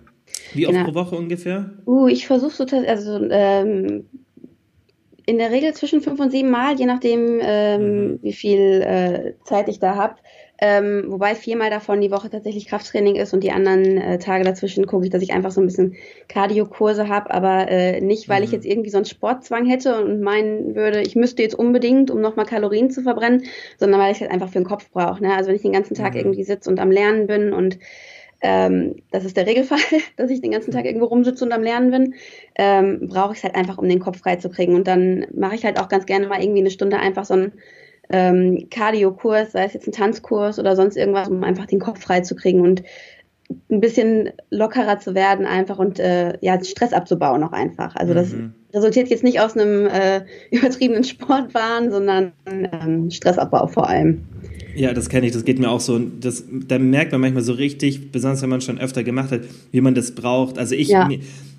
Wie 0.53 0.67
oft 0.67 0.75
genau. 0.75 0.85
pro 0.89 0.95
Woche 0.95 1.15
ungefähr? 1.17 1.71
Uh, 1.85 2.07
ich 2.07 2.27
versuche 2.27 2.51
so, 2.51 2.65
also 2.87 3.27
ähm, 3.29 4.05
in 5.25 5.37
der 5.37 5.51
Regel 5.51 5.73
zwischen 5.73 6.01
fünf 6.01 6.19
und 6.19 6.31
sieben 6.31 6.49
Mal, 6.49 6.79
je 6.79 6.85
nachdem, 6.85 7.39
ähm, 7.41 8.11
mhm. 8.11 8.19
wie 8.21 8.33
viel 8.33 8.81
äh, 8.81 9.33
Zeit 9.43 9.67
ich 9.67 9.79
da 9.79 9.95
habe. 9.95 10.15
Ähm, 10.57 11.05
wobei 11.07 11.35
viermal 11.35 11.69
davon 11.69 11.99
die 11.99 12.11
Woche 12.11 12.29
tatsächlich 12.29 12.67
Krafttraining 12.67 13.17
ist 13.17 13.33
und 13.33 13.43
die 13.43 13.51
anderen 13.51 13.97
äh, 13.97 14.19
Tage 14.19 14.45
dazwischen 14.45 14.87
gucke 14.87 15.05
ich, 15.05 15.11
dass 15.11 15.21
ich 15.21 15.33
einfach 15.33 15.51
so 15.51 15.59
ein 15.59 15.65
bisschen 15.65 15.95
Cardio-Kurse 16.29 17.09
habe, 17.09 17.31
aber 17.31 17.67
äh, 17.69 17.99
nicht, 17.99 18.29
weil 18.29 18.39
mhm. 18.39 18.45
ich 18.45 18.51
jetzt 18.53 18.65
irgendwie 18.65 18.89
so 18.89 18.97
einen 18.97 19.05
Sportzwang 19.05 19.65
hätte 19.65 20.01
und 20.01 20.21
meinen 20.21 20.73
würde, 20.75 21.01
ich 21.01 21.15
müsste 21.15 21.41
jetzt 21.41 21.55
unbedingt, 21.55 22.09
um 22.09 22.21
nochmal 22.21 22.45
Kalorien 22.45 22.89
zu 22.89 23.01
verbrennen, 23.01 23.43
sondern 23.77 23.99
weil 23.99 24.13
ich 24.13 24.21
halt 24.21 24.31
einfach 24.31 24.47
für 24.47 24.59
den 24.59 24.65
Kopf 24.65 24.89
brauche. 24.91 25.21
Ne? 25.21 25.35
Also 25.35 25.49
wenn 25.49 25.57
ich 25.57 25.61
den 25.61 25.73
ganzen 25.73 25.95
Tag 25.95 26.13
mhm. 26.13 26.19
irgendwie 26.19 26.43
sitze 26.45 26.69
und 26.69 26.79
am 26.79 26.91
Lernen 26.91 27.27
bin 27.27 27.51
und 27.51 27.77
ähm, 28.41 28.95
das 29.11 29.25
ist 29.25 29.35
der 29.35 29.47
Regelfall, 29.47 29.79
dass 30.17 30.29
ich 30.29 30.39
den 30.39 30.51
ganzen 30.51 30.71
Tag 30.71 30.85
irgendwo 30.85 31.07
rumsitze 31.07 31.43
und 31.43 31.51
am 31.51 31.63
Lernen 31.63 31.91
bin, 31.91 32.13
ähm, 32.55 33.07
brauche 33.09 33.33
ich 33.33 33.39
es 33.39 33.43
halt 33.43 33.55
einfach, 33.55 33.77
um 33.77 33.89
den 33.89 33.99
Kopf 33.99 34.19
freizukriegen. 34.19 34.75
Und 34.75 34.87
dann 34.87 35.25
mache 35.33 35.55
ich 35.55 35.65
halt 35.65 35.79
auch 35.79 35.89
ganz 35.89 36.05
gerne 36.05 36.27
mal 36.27 36.41
irgendwie 36.41 36.61
eine 36.61 36.69
Stunde 36.69 36.97
einfach 36.97 37.25
so 37.25 37.33
ein 37.33 37.53
ähm, 38.09 38.67
Cardio-Kurs, 38.69 39.51
sei 39.53 39.65
es 39.65 39.73
jetzt 39.73 39.87
ein 39.87 39.91
Tanzkurs 39.91 40.59
oder 40.59 40.75
sonst 40.75 40.97
irgendwas, 40.97 41.27
um 41.27 41.43
einfach 41.43 41.65
den 41.65 41.79
Kopf 41.79 42.01
frei 42.01 42.21
zu 42.21 42.35
kriegen 42.35 42.61
und 42.61 42.83
ein 43.69 43.79
bisschen 43.79 44.31
lockerer 44.49 44.99
zu 44.99 45.13
werden 45.13 45.45
einfach 45.45 45.77
und 45.77 45.99
äh, 45.99 46.37
ja 46.41 46.63
Stress 46.63 46.93
abzubauen 46.93 47.43
auch 47.43 47.51
einfach. 47.51 47.95
Also 47.95 48.13
das 48.13 48.31
mhm. 48.31 48.53
resultiert 48.73 49.09
jetzt 49.09 49.23
nicht 49.23 49.39
aus 49.39 49.55
einem 49.55 49.85
äh, 49.85 50.21
übertriebenen 50.51 51.03
Sportwahn, 51.03 51.91
sondern 51.91 52.31
ähm, 52.47 53.11
Stressabbau 53.11 53.67
vor 53.67 53.87
allem. 53.87 54.23
Ja, 54.75 54.93
das 54.93 55.07
kenne 55.09 55.27
ich, 55.27 55.31
das 55.31 55.45
geht 55.45 55.59
mir 55.59 55.69
auch 55.69 55.79
so. 55.79 55.99
Das, 55.99 56.43
da 56.49 56.79
merkt 56.79 57.11
man 57.11 57.21
manchmal 57.21 57.43
so 57.43 57.53
richtig, 57.53 58.11
besonders 58.11 58.41
wenn 58.41 58.49
man 58.49 58.61
schon 58.61 58.77
öfter 58.77 59.03
gemacht 59.03 59.31
hat, 59.31 59.41
wie 59.71 59.79
man 59.79 59.95
das 59.95 60.15
braucht. 60.15 60.57
Also 60.57 60.75
ich, 60.75 60.89
ja 60.89 61.07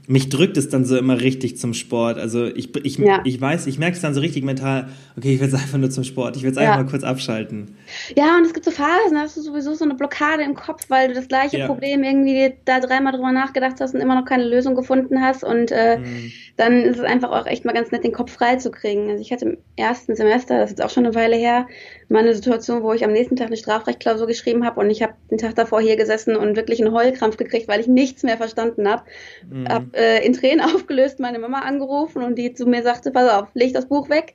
mich 0.08 0.28
drückt 0.28 0.56
es 0.56 0.68
dann 0.68 0.84
so 0.84 0.96
immer 0.96 1.20
richtig 1.20 1.58
zum 1.58 1.74
Sport. 1.74 2.18
Also 2.18 2.46
ich, 2.46 2.74
ich, 2.84 2.98
ja. 2.98 3.20
ich 3.24 3.40
weiß, 3.40 3.66
ich 3.66 3.78
merke 3.78 3.96
es 3.96 4.02
dann 4.02 4.14
so 4.14 4.20
richtig 4.20 4.44
mental, 4.44 4.88
okay, 5.16 5.34
ich 5.34 5.40
will 5.40 5.48
es 5.48 5.54
einfach 5.54 5.78
nur 5.78 5.90
zum 5.90 6.04
Sport, 6.04 6.36
ich 6.36 6.42
will 6.42 6.50
es 6.50 6.56
ja. 6.56 6.62
einfach 6.62 6.84
mal 6.84 6.90
kurz 6.90 7.02
abschalten. 7.02 7.76
Ja, 8.16 8.36
und 8.36 8.46
es 8.46 8.54
gibt 8.54 8.64
so 8.64 8.70
Phasen, 8.70 9.14
da 9.14 9.20
hast 9.20 9.36
du 9.36 9.40
sowieso 9.40 9.74
so 9.74 9.84
eine 9.84 9.94
Blockade 9.94 10.42
im 10.42 10.54
Kopf, 10.54 10.84
weil 10.88 11.08
du 11.08 11.14
das 11.14 11.28
gleiche 11.28 11.58
ja. 11.58 11.66
Problem 11.66 12.04
irgendwie 12.04 12.54
da 12.64 12.80
dreimal 12.80 13.12
drüber 13.12 13.32
nachgedacht 13.32 13.80
hast 13.80 13.94
und 13.94 14.00
immer 14.00 14.14
noch 14.14 14.26
keine 14.26 14.44
Lösung 14.44 14.74
gefunden 14.74 15.20
hast. 15.20 15.42
Und 15.42 15.72
äh, 15.72 15.98
mhm. 15.98 16.32
dann 16.56 16.82
ist 16.82 16.98
es 16.98 17.04
einfach 17.04 17.30
auch 17.30 17.46
echt 17.46 17.64
mal 17.64 17.72
ganz 17.72 17.90
nett, 17.90 18.04
den 18.04 18.12
Kopf 18.12 18.32
frei 18.32 18.56
zu 18.56 18.70
kriegen. 18.70 19.10
Also 19.10 19.22
ich 19.22 19.32
hatte 19.32 19.46
im 19.46 19.56
ersten 19.76 20.14
Semester, 20.14 20.58
das 20.58 20.70
ist 20.70 20.78
jetzt 20.78 20.84
auch 20.84 20.90
schon 20.90 21.04
eine 21.04 21.14
Weile 21.14 21.36
her, 21.36 21.66
mal 22.08 22.20
eine 22.20 22.34
Situation, 22.34 22.82
wo 22.82 22.92
ich 22.92 23.04
am 23.04 23.12
nächsten 23.12 23.36
Tag 23.36 23.48
eine 23.48 23.56
Strafrechtklausur 23.56 24.26
geschrieben 24.26 24.64
habe 24.64 24.80
und 24.80 24.90
ich 24.90 25.02
habe 25.02 25.14
den 25.30 25.38
Tag 25.38 25.56
davor 25.56 25.80
hier 25.80 25.96
gesessen 25.96 26.36
und 26.36 26.56
wirklich 26.56 26.80
einen 26.80 26.94
Heulkrampf 26.94 27.36
gekriegt, 27.36 27.66
weil 27.68 27.80
ich 27.80 27.88
nichts 27.88 28.22
mehr 28.22 28.36
verstanden 28.36 28.88
habe. 28.88 29.02
Mhm. 29.48 29.68
Hab 29.68 29.95
äh, 29.96 30.24
in 30.24 30.32
Tränen 30.32 30.60
aufgelöst 30.74 31.20
meine 31.20 31.38
Mama 31.38 31.60
angerufen 31.60 32.22
und 32.22 32.36
die 32.36 32.52
zu 32.52 32.66
mir 32.66 32.82
sagte, 32.82 33.10
pass 33.10 33.30
auf, 33.30 33.48
leg 33.54 33.72
das 33.72 33.86
Buch 33.86 34.08
weg, 34.08 34.34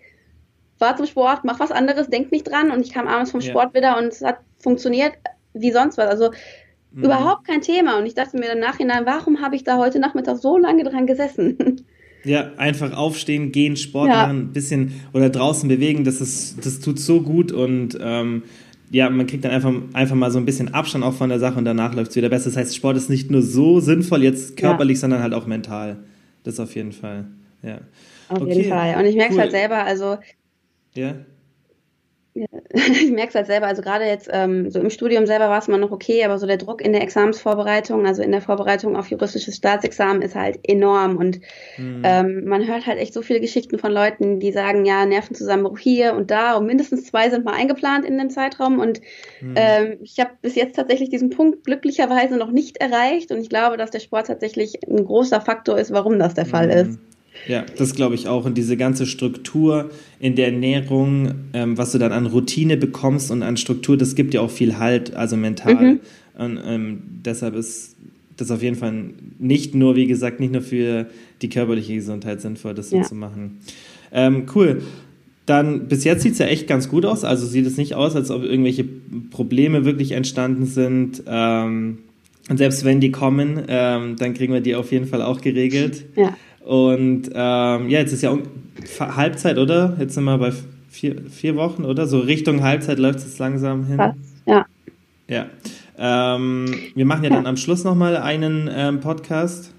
fahr 0.78 0.98
zum 0.98 1.06
Sport, 1.06 1.42
mach 1.44 1.60
was 1.60 1.72
anderes, 1.72 2.08
denk 2.08 2.32
nicht 2.32 2.50
dran. 2.50 2.72
Und 2.72 2.82
ich 2.82 2.94
kam 2.94 3.08
abends 3.08 3.32
vom 3.32 3.42
ja. 3.42 3.50
Sport 3.50 3.74
wieder 3.74 3.98
und 3.98 4.08
es 4.08 4.22
hat 4.22 4.40
funktioniert 4.60 5.14
wie 5.54 5.72
sonst 5.72 5.98
was. 5.98 6.08
Also 6.08 6.32
mhm. 6.92 7.04
überhaupt 7.04 7.48
kein 7.48 7.62
Thema. 7.62 7.98
Und 7.98 8.06
ich 8.06 8.16
dachte 8.16 8.38
mir 8.38 8.52
im 8.52 8.60
Nachhinein, 8.60 9.06
warum 9.06 9.42
habe 9.42 9.56
ich 9.56 9.64
da 9.64 9.78
heute 9.78 10.00
Nachmittag 10.00 10.38
so 10.38 10.58
lange 10.58 10.84
dran 10.84 11.08
gesessen? 11.08 11.86
Ja, 12.24 12.52
einfach 12.58 12.96
aufstehen, 12.96 13.52
gehen, 13.52 13.76
Sport 13.76 14.10
ja. 14.10 14.28
machen, 14.28 14.42
ein 14.42 14.54
bisschen 14.54 15.02
oder 15.12 15.32
draußen 15.32 15.68
bewegen, 15.68 16.04
das, 16.04 16.22
ist, 16.22 16.64
das 16.64 16.80
tut 16.80 17.00
so 17.00 17.24
gut 17.24 17.52
und 17.52 17.98
ähm, 18.00 18.44
ja, 18.92 19.10
man 19.10 19.26
kriegt 19.26 19.46
dann 19.46 19.52
einfach, 19.52 19.74
einfach 19.94 20.16
mal 20.16 20.32
so 20.32 20.38
ein 20.38 20.46
bisschen 20.46 20.74
Abstand 20.74 21.04
auch 21.04 21.14
von 21.14 21.30
der 21.30 21.40
Sache 21.40 21.58
und 21.58 21.66
danach 21.66 21.94
läuft 21.96 22.12
es 22.12 22.18
wieder 22.18 22.30
besser. 22.30 22.50
Das 22.50 22.58
heißt, 22.58 22.76
Sport 22.76 22.98
ist 22.98 23.10
nicht 23.10 23.32
nur 23.32 23.42
so 23.42 23.80
sinnvoll 23.80 24.22
jetzt 24.22 24.58
körperlich, 24.58 24.98
ja. 24.98 25.02
sondern 25.02 25.22
halt 25.22 25.34
auch 25.34 25.48
mental. 25.48 25.98
Das 26.44 26.60
auf 26.60 26.76
jeden 26.76 26.92
Fall. 26.92 27.26
Ja. 27.64 27.80
Auf 28.28 28.42
okay. 28.42 28.54
jeden 28.54 28.70
Fall. 28.70 28.96
Und 28.98 29.06
ich 29.06 29.16
merke 29.16 29.32
es 29.32 29.36
cool. 29.36 29.42
halt 29.42 29.52
selber, 29.52 29.84
also. 29.84 30.18
Ja. 30.94 31.16
ich 32.74 33.12
merke 33.12 33.30
es 33.30 33.36
halt 33.36 33.48
selber, 33.48 33.68
also 33.68 33.82
gerade 33.82 34.06
jetzt 34.06 34.30
ähm, 34.32 34.70
so 34.70 34.80
im 34.80 34.90
Studium 34.90 35.26
selber 35.26 35.50
war 35.50 35.60
es 35.60 35.68
immer 35.68 35.78
noch 35.78 35.92
okay, 35.92 36.24
aber 36.24 36.38
so 36.38 36.48
der 36.48 36.58
Druck 36.58 36.82
in 36.82 36.94
der 36.94 37.02
Examensvorbereitung, 37.02 38.06
also 38.06 38.22
in 38.22 38.32
der 38.32 38.42
Vorbereitung 38.42 38.96
auf 38.96 39.08
juristisches 39.08 39.58
Staatsexamen 39.58 40.22
ist 40.22 40.36
halt 40.36 40.60
enorm 40.64 41.18
und 41.18 41.42
mhm. 41.78 42.02
ähm, 42.06 42.46
man 42.46 42.66
hört 42.66 42.88
halt 42.88 43.00
echt 43.00 43.14
so 43.14 43.22
viele 43.22 43.42
Geschichten 43.42 43.78
von 43.80 43.92
Leuten, 43.92 44.40
die 44.40 44.52
sagen, 44.54 44.86
ja, 44.86 45.06
Nervenzusammenbruch 45.06 45.78
hier 45.78 46.14
und 46.14 46.32
da 46.32 46.56
und 46.56 46.66
mindestens 46.66 47.06
zwei 47.06 47.30
sind 47.30 47.44
mal 47.44 47.54
eingeplant 47.54 48.06
in 48.06 48.18
dem 48.18 48.30
Zeitraum 48.30 48.80
und 48.80 49.02
mhm. 49.42 49.56
ähm, 49.58 49.98
ich 50.02 50.20
habe 50.20 50.32
bis 50.42 50.56
jetzt 50.56 50.78
tatsächlich 50.78 51.10
diesen 51.10 51.32
Punkt 51.32 51.66
glücklicherweise 51.66 52.38
noch 52.38 52.52
nicht 52.52 52.78
erreicht 52.78 53.32
und 53.32 53.42
ich 53.42 53.50
glaube, 53.50 53.76
dass 53.76 53.92
der 53.92 54.00
Sport 54.00 54.28
tatsächlich 54.28 54.80
ein 54.88 55.04
großer 55.04 55.42
Faktor 55.42 55.78
ist, 55.78 55.92
warum 55.92 56.18
das 56.18 56.34
der 56.34 56.46
Fall 56.46 56.68
mhm. 56.68 56.72
ist. 56.92 57.00
Ja, 57.48 57.66
das 57.78 57.96
glaube 57.96 58.16
ich 58.16 58.28
auch. 58.28 58.46
Und 58.46 58.58
diese 58.58 58.78
ganze 58.78 59.06
Struktur 59.06 59.90
in 60.20 60.36
der 60.36 60.48
Ernährung, 60.48 61.34
ähm, 61.54 61.78
was 61.78 61.92
du 61.92 61.98
dann 61.98 62.12
an 62.12 62.28
Routine 62.28 62.78
bekommst 62.78 63.32
und 63.32 63.44
an 63.44 63.58
Struktur, 63.58 63.98
das 63.98 64.16
gibt 64.16 64.34
dir 64.34 64.42
auch 64.42 64.52
viel 64.52 64.78
Halt, 64.78 65.16
also 65.16 65.38
mental. 65.38 65.94
Mhm. 65.94 66.00
Und 66.38 66.60
ähm, 66.66 67.02
deshalb 67.26 67.56
ist 67.56 67.96
das 68.38 68.52
auf 68.52 68.62
jeden 68.62 68.76
Fall 68.76 68.94
nicht 69.40 69.76
nur, 69.76 69.96
wie 69.96 70.08
gesagt, 70.08 70.40
nicht 70.40 70.54
nur 70.54 70.62
für 70.62 71.08
die 71.42 71.50
körperliche 71.50 71.96
Gesundheit 71.96 72.42
sinnvoll, 72.42 72.74
das 72.74 72.90
so 72.90 72.98
ja. 72.98 73.04
zu 73.04 73.16
machen. 73.16 73.60
Ähm, 74.12 74.46
cool. 74.56 74.82
Dann 75.46 75.88
bis 75.88 76.04
jetzt 76.04 76.22
sieht 76.22 76.34
es 76.34 76.40
ja 76.40 76.46
echt 76.46 76.68
ganz 76.68 76.88
gut 76.90 77.06
aus. 77.06 77.24
Also 77.24 77.46
sieht 77.46 77.66
es 77.66 77.78
nicht 77.78 77.96
aus, 77.96 78.16
als 78.16 78.30
ob 78.30 78.44
irgendwelche 78.44 78.86
Probleme 79.32 79.86
wirklich 79.86 80.12
entstanden 80.12 80.66
sind. 80.66 81.24
Ähm, 81.26 82.00
und 82.50 82.58
selbst 82.58 82.86
wenn 82.86 83.00
die 83.00 83.12
kommen, 83.12 83.62
ähm, 83.68 84.16
dann 84.18 84.34
kriegen 84.34 84.54
wir 84.54 84.62
die 84.62 84.76
auf 84.76 84.92
jeden 84.92 85.08
Fall 85.08 85.22
auch 85.22 85.42
geregelt. 85.42 86.06
Ja. 86.16 86.36
Und 86.66 87.30
ähm, 87.34 87.90
ja, 87.90 88.00
jetzt 88.00 88.14
ist 88.14 88.22
ja 88.22 88.38
Halbzeit, 89.00 89.58
oder? 89.58 89.96
Jetzt 90.00 90.14
sind 90.14 90.24
wir 90.24 90.38
bei 90.38 90.52
vier, 90.90 91.16
vier 91.30 91.56
Wochen, 91.56 91.86
oder? 91.86 92.08
So 92.08 92.20
Richtung 92.20 92.62
Halbzeit 92.64 93.00
läuft 93.00 93.20
es 93.20 93.40
langsam 93.40 93.86
hin. 93.86 93.98
Fast, 93.98 94.18
ja. 94.46 94.66
Ja. 95.28 95.46
Ähm, 95.98 96.74
wir 96.96 97.06
machen 97.06 97.24
ja, 97.24 97.30
ja. 97.30 97.36
dann 97.38 97.46
am 97.46 97.58
Schluss 97.58 97.84
nochmal 97.84 98.18
einen 98.18 98.70
ähm, 98.72 99.00
Podcast. 99.00 99.74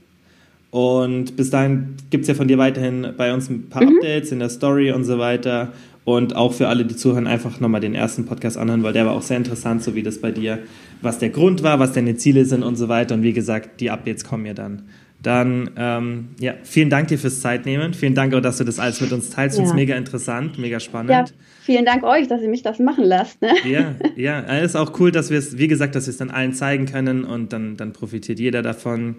Und 0.70 1.36
bis 1.36 1.50
dahin 1.50 1.96
gibt 2.08 2.22
es 2.22 2.28
ja 2.28 2.34
von 2.34 2.48
dir 2.48 2.56
weiterhin 2.56 3.12
bei 3.16 3.34
uns 3.34 3.50
ein 3.50 3.68
paar 3.68 3.82
mhm. 3.82 3.96
Updates 3.96 4.32
in 4.32 4.38
der 4.38 4.48
Story 4.48 4.90
und 4.90 5.04
so 5.04 5.18
weiter. 5.18 5.72
Und 6.04 6.34
auch 6.34 6.54
für 6.54 6.68
alle, 6.68 6.84
die 6.84 6.96
zuhören, 6.96 7.26
einfach 7.26 7.60
nochmal 7.60 7.80
den 7.80 7.94
ersten 7.94 8.24
Podcast 8.24 8.56
anhören, 8.56 8.82
weil 8.82 8.92
der 8.92 9.06
war 9.06 9.12
auch 9.12 9.22
sehr 9.22 9.36
interessant, 9.36 9.84
so 9.84 9.94
wie 9.94 10.02
das 10.02 10.18
bei 10.18 10.32
dir, 10.32 10.58
was 11.00 11.18
der 11.18 11.28
Grund 11.28 11.62
war, 11.62 11.78
was 11.78 11.92
deine 11.92 12.16
Ziele 12.16 12.44
sind 12.44 12.62
und 12.62 12.76
so 12.76 12.88
weiter. 12.88 13.14
Und 13.14 13.22
wie 13.22 13.32
gesagt, 13.32 13.80
die 13.80 13.90
Updates 13.90 14.24
kommen 14.24 14.46
ja 14.46 14.54
dann. 14.54 14.82
Dann, 15.22 15.70
ähm, 15.76 16.30
ja, 16.40 16.54
vielen 16.64 16.90
Dank 16.90 17.08
dir 17.08 17.18
fürs 17.18 17.40
Zeitnehmen. 17.40 17.94
Vielen 17.94 18.14
Dank 18.14 18.34
auch, 18.34 18.40
dass 18.40 18.58
du 18.58 18.64
das 18.64 18.80
alles 18.80 19.00
mit 19.00 19.12
uns 19.12 19.30
teilst. 19.30 19.56
Ja. 19.56 19.62
Finde 19.62 19.70
es 19.70 19.76
mega 19.76 19.96
interessant, 19.96 20.58
mega 20.58 20.80
spannend. 20.80 21.10
Ja, 21.10 21.24
vielen 21.62 21.84
Dank 21.84 22.02
euch, 22.02 22.26
dass 22.26 22.42
ihr 22.42 22.48
mich 22.48 22.62
das 22.62 22.80
machen 22.80 23.04
lasst. 23.04 23.40
Ne? 23.40 23.52
Ja, 23.64 23.94
ja, 24.16 24.40
es 24.56 24.72
ist 24.72 24.76
auch 24.76 24.98
cool, 24.98 25.12
dass 25.12 25.30
wir 25.30 25.38
es, 25.38 25.58
wie 25.58 25.68
gesagt, 25.68 25.94
dass 25.94 26.06
wir 26.06 26.10
es 26.10 26.16
dann 26.16 26.30
allen 26.30 26.54
zeigen 26.54 26.86
können 26.86 27.24
und 27.24 27.52
dann, 27.52 27.76
dann 27.76 27.92
profitiert 27.92 28.40
jeder 28.40 28.62
davon. 28.62 29.16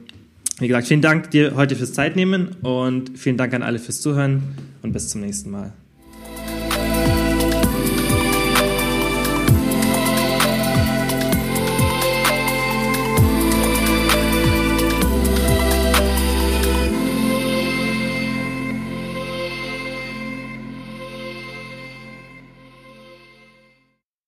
Wie 0.60 0.68
gesagt, 0.68 0.88
vielen 0.88 1.02
Dank 1.02 1.32
dir 1.32 1.56
heute 1.56 1.76
fürs 1.76 1.94
Zeitnehmen 1.94 2.50
und 2.62 3.18
vielen 3.18 3.38
Dank 3.38 3.54
an 3.54 3.64
alle 3.64 3.80
fürs 3.80 4.02
Zuhören 4.02 4.44
und 4.82 4.92
bis 4.92 5.10
zum 5.10 5.22
nächsten 5.22 5.52
Mal. 5.52 5.74